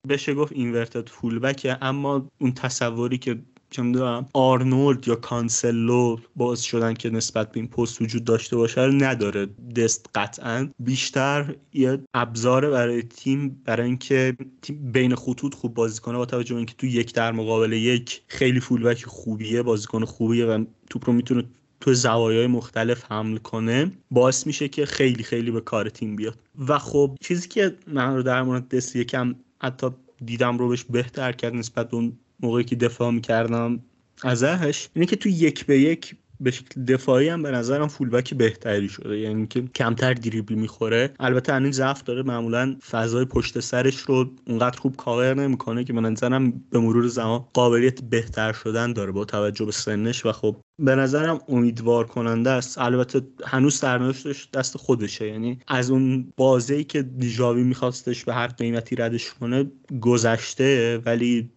[0.08, 3.42] بشه گفت اینورتد فولبکه اما اون تصوری که
[3.72, 8.80] چه می‌دونم آرنولد یا کانسلو باز شدن که نسبت به این پست وجود داشته باشه
[8.80, 9.46] نداره
[9.76, 10.68] دست قطعا.
[10.78, 16.54] بیشتر یه ابزاره برای تیم برای اینکه تیم بین خطوط خوب بازی کنه با توجه
[16.54, 21.12] به اینکه تو یک در مقابل یک خیلی فولبک خوبیه بازیکن خوبیه و توپ رو
[21.12, 21.44] می‌تونه
[21.80, 26.38] تو زوایای مختلف حمل کنه باعث میشه که خیلی خیلی به کار تیم بیاد.
[26.68, 29.86] و خب چیزی که من رو در مورد دست یکم حتی
[30.24, 32.12] دیدم رو بهش بهتر کرد نسبت به اون
[32.42, 33.80] موقعی که دفاع می‌کردم
[34.22, 38.88] ازش اینه که تو یک به یک به شکل دفاعی هم به نظرم فولبک بهتری
[38.88, 39.18] شده.
[39.18, 41.10] یعنی که کمتر دریبل می‌خوره.
[41.20, 42.22] البته این ضعف داره.
[42.22, 47.44] معمولا فضای پشت سرش رو اونقدر خوب کاور نمی‌کنه که به نظرم به مرور زمان
[47.52, 50.26] قابلیت بهتر شدن داره با توجه به سنش.
[50.26, 52.78] و خب به نظرم امیدوار کننده است.
[52.78, 55.28] البته هنوز سرنوشتش دست خودشه.
[55.28, 59.70] یعنی از اون بازی که دیجاوی میخواستش به هر قیمتی ردش کنه
[60.00, 60.98] گذشته.
[61.06, 61.50] ولی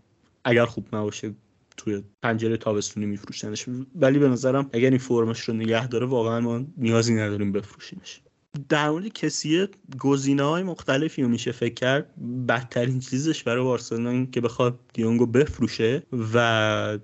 [0.45, 1.35] اگر خوب نباشه
[1.77, 3.65] توی پنجره تابستونی میفروشنش.
[3.95, 8.21] ولی به نظرم اگر این فرمش رو نگه داره واقعا ما نیازی نداریم بفروشیمش
[8.69, 9.67] در مورد کسی
[9.99, 12.09] گزینه های مختلفی رو میشه فکر کرد
[12.47, 16.03] بدترین چیزش برای بارسلونا که بخواد دیونگو بفروشه
[16.33, 16.97] و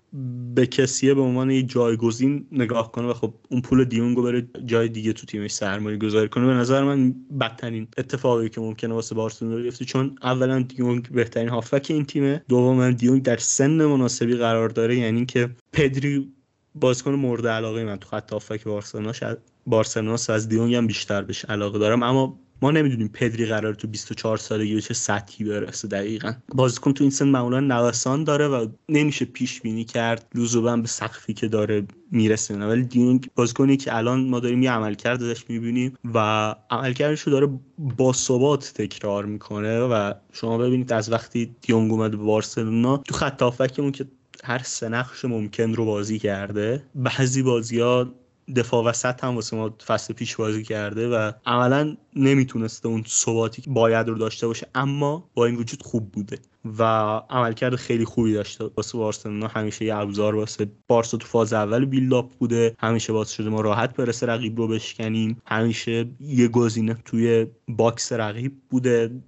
[0.55, 4.89] به کسیه به عنوان یه جایگزین نگاه کنه و خب اون پول دیونگو بره جای
[4.89, 6.45] دیگه تو تیمش سرمایه گذاری کنه.
[6.45, 11.87] به نظر من بدترین اتفاقی که ممکنه واسه بارسلونا بیفته چون اولا دیونگ بهترین هافک
[11.89, 16.31] این تیمه دوما دیونگ در سن مناسبی قرار داره یعنی که پدری
[16.75, 19.13] بازیکن مورد علاقه من تو خط هافک بارسلونا
[19.61, 22.03] شاید بارسلونا از دیونگ هم بیشتر بهش علاقه دارم.
[22.03, 26.33] اما ما نمی‌دونیم پدری قرار تو 24 سالگی به چه سطحی برسه دقیقا.
[26.55, 30.27] بازیکن تو این سن معمولا نوسان داره و نمیشه پیش بینی کرد.
[30.35, 32.57] لزوما به سقفی که داره می‌رسه.
[32.57, 37.49] ولی دیونگ بازیکنی که الان ما داریم یه عملکرد ازش می‌بینیم و عملکردش رو داره
[37.97, 43.43] با ثبات تکرار می‌کنه و شما ببینید از وقتی دیونگ اومد به بارسلونا تو خط
[43.91, 44.05] که
[44.43, 48.13] هر پست ممکن رو بازی کرده بعضی بازی ها
[48.55, 53.69] دفاع وسط هم واسه ما فصل پیش بازی کرده و عملا نمی‌تونسته اون ثباتی که
[53.69, 54.67] باید رو داشته باشه.
[54.75, 56.39] اما با این وجود خوب بوده
[56.79, 56.83] و
[57.29, 59.47] عملکرد خیلی خوبی داشته واسه بارسلونا.
[59.47, 62.75] همیشه یه ابزار واسه بارسا تو فاز اول build-up بوده.
[62.79, 65.41] همیشه باعث شده ما راحت برسه رقیب رو بشکنیم.
[65.45, 69.21] همیشه یه گزینه توی box رقیب بوده.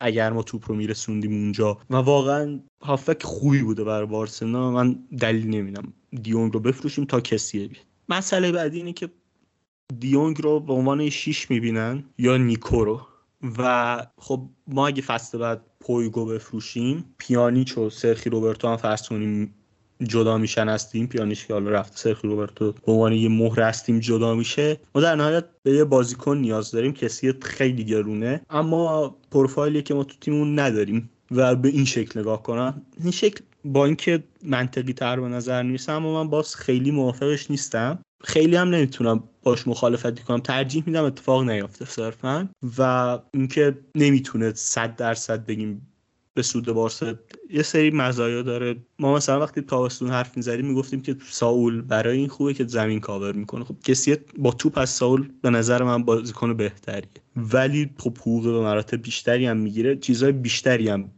[0.00, 1.78] اگر ما توپ رو میرسوندیم اونجا.
[1.90, 4.70] و واقعا هافک خوبی بوده برای بارسلونا.
[4.70, 5.92] من دلیل نمیدم
[6.22, 7.87] دیونگ رو بفروشیم تا کسیه بیاد.
[8.08, 9.08] مسئله بعدی اینه که
[9.98, 13.00] دیونگ رو به عنوان شیش می‌بینن یا نیکو رو.
[13.58, 19.54] و خب ما اگه فصل بعد پویگو بفروشیم پیانیچ و سرخی روبرتو هم فرض کنیم
[20.02, 23.84] جدا میشن از تیم پیانیش که حالا رفته سرخی روبرتو به عنوان یه مهر از
[23.84, 24.80] تیم جدا میشه.
[24.94, 26.92] ما در نهایت به یه بازیکن نیاز داریم.
[26.92, 28.40] کسی خیلی گرونه.
[28.50, 33.44] اما پروفایلی که ما تو تیممون نداریم و به این شکل نگاه کنم این شکل
[33.72, 37.98] با اینکه منطقی تر به نظر نیستم اما من باز خیلی موافقش نیستم.
[38.24, 40.40] خیلی هم نمی‌تونم باش مخالفت کنم.
[40.40, 42.48] ترجیح میدم اتفاق نیافته صرفا
[42.78, 45.88] و اینکه نمی‌تونه صد درصد بگیم
[46.34, 47.14] به سود بارسا.
[47.50, 48.76] یه سری مزایا داره.
[48.98, 53.32] ما مثلا وقتی تابستون حرف می‌زدیم می‌گفتیم که ساول برای این خوبه که زمین کاور
[53.32, 53.64] می‌کنه.
[53.64, 57.10] خب کسی با توپ از ساول به نظر من بازیکن بهتریه.
[57.36, 59.96] ولی خب حقوق به مراتب بیشتری هم می‌گیره.
[59.96, 61.10] چیزهای بیشتری هم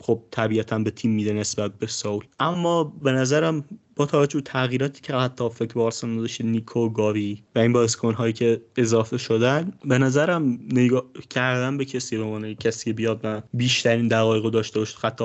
[0.00, 2.24] خب طبیعتا به تیم میده نسبت به ساول.
[2.40, 3.64] اما به نظرم
[3.96, 8.32] با توجه به تغییراتی که حتی فکر بارسلونا داشته نیکو گاوی و این بازیکن هایی
[8.32, 14.08] که اضافه شدن به نظرم نگاه کردن به کسی به عنوان کسی بیاد و بیشترین
[14.08, 15.22] دقایق داشته باشه خط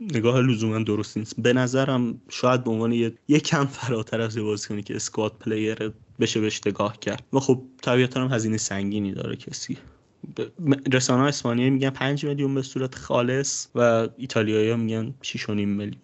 [0.00, 1.40] نگاه لزوما درست نیست.
[1.40, 2.92] به نظرم شاید به عنوان
[3.28, 7.22] یه کم فراتر از بازیکنی که اسکواد پلیر بشه بهش نگاه کرد.
[7.32, 9.78] و خب طبیعتا هم هزینه سنگینی داره کسی.
[10.92, 15.96] رسانه اسپانیایی میگن 5 میلیون به صورت خالص و ایتالیایی ها میگن 6.5 میلیون.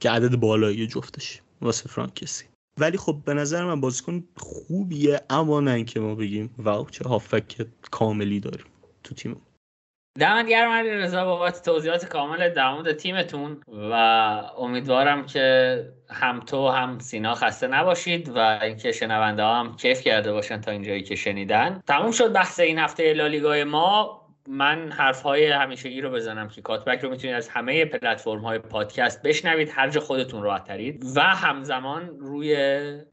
[0.00, 2.44] که عدد بالایی جفتش واسه فرانکسی.
[2.78, 7.66] ولی خب به نظر من بازیکن خوبیه اما نه اینکه ما بگیم واو چه هافک
[7.90, 8.66] کاملی داریم
[9.04, 9.36] تو تیم
[10.18, 13.92] دمت گرم علی رضا بابت توضیحات کامل در مورد تیمتون و
[14.58, 15.78] امیدوارم که
[16.10, 21.02] هم تو هم سینا خسته نباشید و اینکه شنونده هم کیف کرده باشن تا اینجایی
[21.02, 21.82] که شنیدن.
[21.86, 24.23] تموم شد بحث این هفته لالیگای ما.
[24.48, 29.22] من حرف های همیشگی رو بزنم که کاتبک رو می‌تونید از همه پلتفرم های پادکست
[29.22, 29.70] بشنوید.
[29.72, 31.04] هر جا خودتون راحت ترید.
[31.16, 32.56] و همزمان روی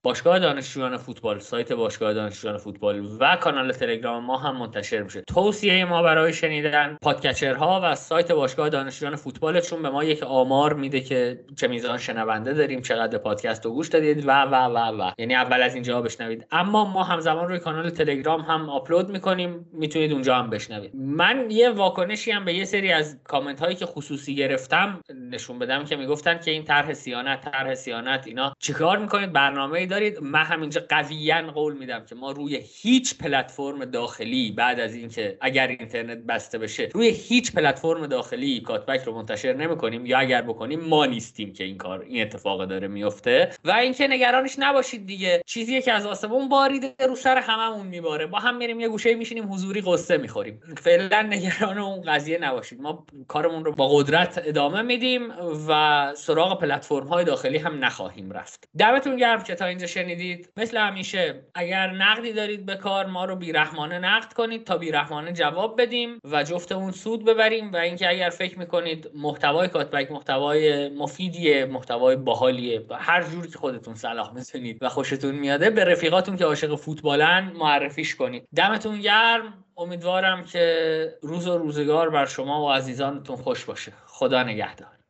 [0.03, 5.21] باشگاه دانشجویان فوتبال سایت باشگاه دانشجویان فوتبال و کانال تلگرام ما هم منتشر میشه.
[5.21, 11.01] توصیه ما برای شنیدن پادکست‌ها و سایت باشگاه دانشجویان فوتبالشون به ما یک آمار میده
[11.01, 15.11] که چه میزان شنونده داریم چقدر پادکست رو گوش دادید و و و و.
[15.17, 16.47] یعنی اول از اینجا بشنوید.
[16.51, 19.69] اما ما همزمان روی کانال تلگرام هم آپلود می‌کنیم.
[19.73, 20.91] می‌تونید اونجا هم بشنوید.
[21.21, 25.01] من یه واکنشی هم به یه سری از کامنت هایی که خصوصی گرفتم
[25.31, 29.85] نشون بدم که می‌گفتن که این طرح سیانت طرح سیانت اینا چیکار می‌کنید؟ برنامه ای
[29.85, 30.19] دارید.
[30.21, 35.67] من همینجا قویا قول میدم که ما روی هیچ پلتفرم داخلی بعد از اینکه اگر
[35.67, 41.05] اینترنت بسته بشه روی هیچ پلتفرم داخلی کاتبک رو منتشر نمی‌کنیم یا اگر بکنیم ما
[41.05, 45.41] نیستیم که این کار این اتفاق داره میفته و اینکه نگرانش نباشید دیگه.
[45.45, 48.27] چیزیه که از آسمون باریده رو سر هممون میباره.
[48.27, 50.61] با هم میریم یه گوشه میشینیم حضوری قصه می‌خوریم.
[50.77, 52.81] فعلا کلا نگران اون قضیه نباشید.
[52.81, 55.21] ما کارمون رو با قدرت ادامه میدیم
[55.67, 58.69] و سراغ پلتفرم های داخلی هم نخواهیم رفت.
[58.77, 60.49] دمتون گرم که تا اینجا شنیدید.
[60.57, 65.81] مثل همیشه اگر نقدی دارید به کار ما رو بیرحمانه نقد کنید تا بیرحمانه جواب
[65.81, 72.15] بدیم و جفتمون سود ببریم و اینکه اگر فکر می‌کنید محتوای کاتبک محتوای مفیدیه محتوای
[72.15, 77.51] باحالیه هر جور که خودتون صلاح می‌تونید و خوشتون میاده به رفیقاتون که عاشق فوتبالن
[77.55, 78.47] معرفیش کنید.
[78.55, 79.63] دمتون گرم.
[79.81, 83.93] امیدوارم که روز و روزگار بر شما و عزیزانتون خوش باشه.
[84.05, 85.00] خدا نگهدار.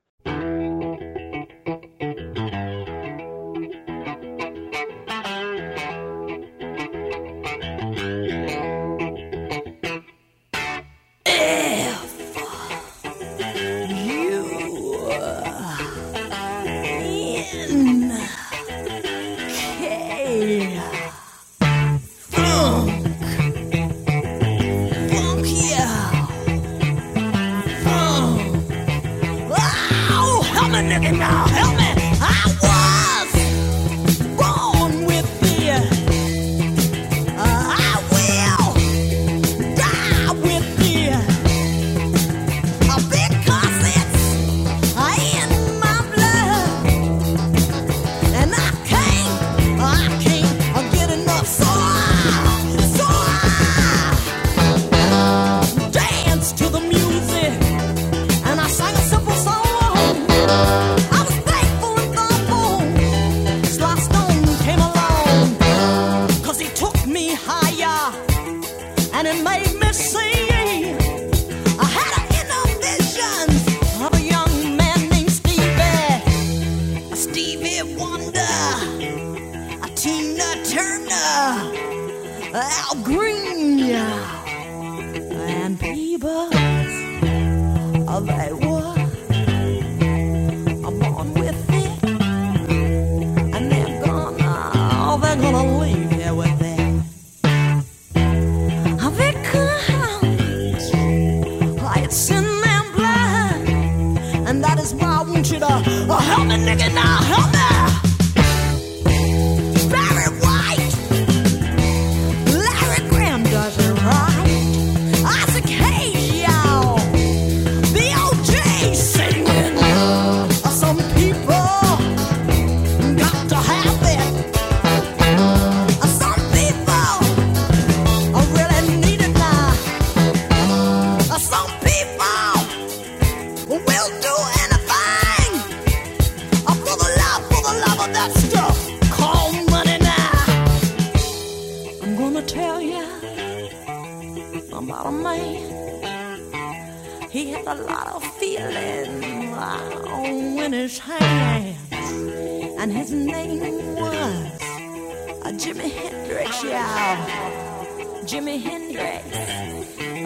[158.41, 159.21] Jimi Hendrix.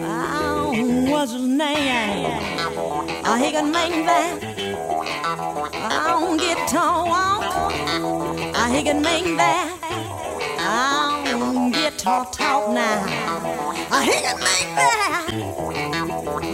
[0.02, 0.72] Oh,
[1.10, 2.24] what's his name?
[3.26, 4.40] Oh, he could make that.
[5.92, 7.42] Oh, guitar walk.
[8.56, 9.68] Oh, he could make that.
[10.60, 13.04] Oh, guitar talk now.
[13.92, 15.28] Oh, he could make that.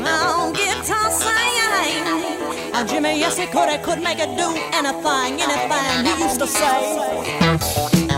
[0.05, 1.31] Oh, guitar sing.
[2.75, 3.69] Oh, Jimmy, yes, he could.
[3.69, 6.07] He could make it do anything, anything.
[6.07, 8.12] He used to say.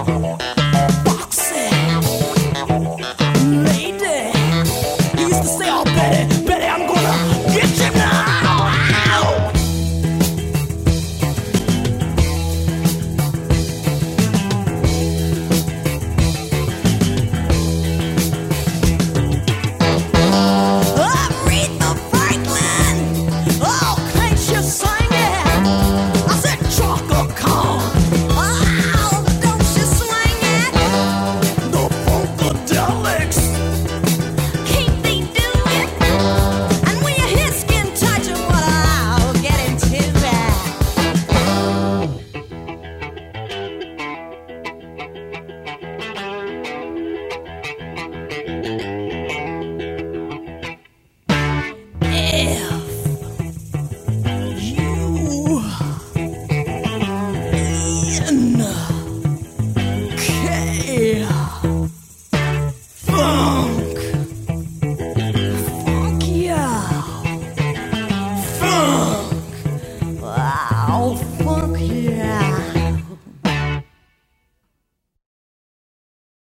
[6.11, 6.64] better, better.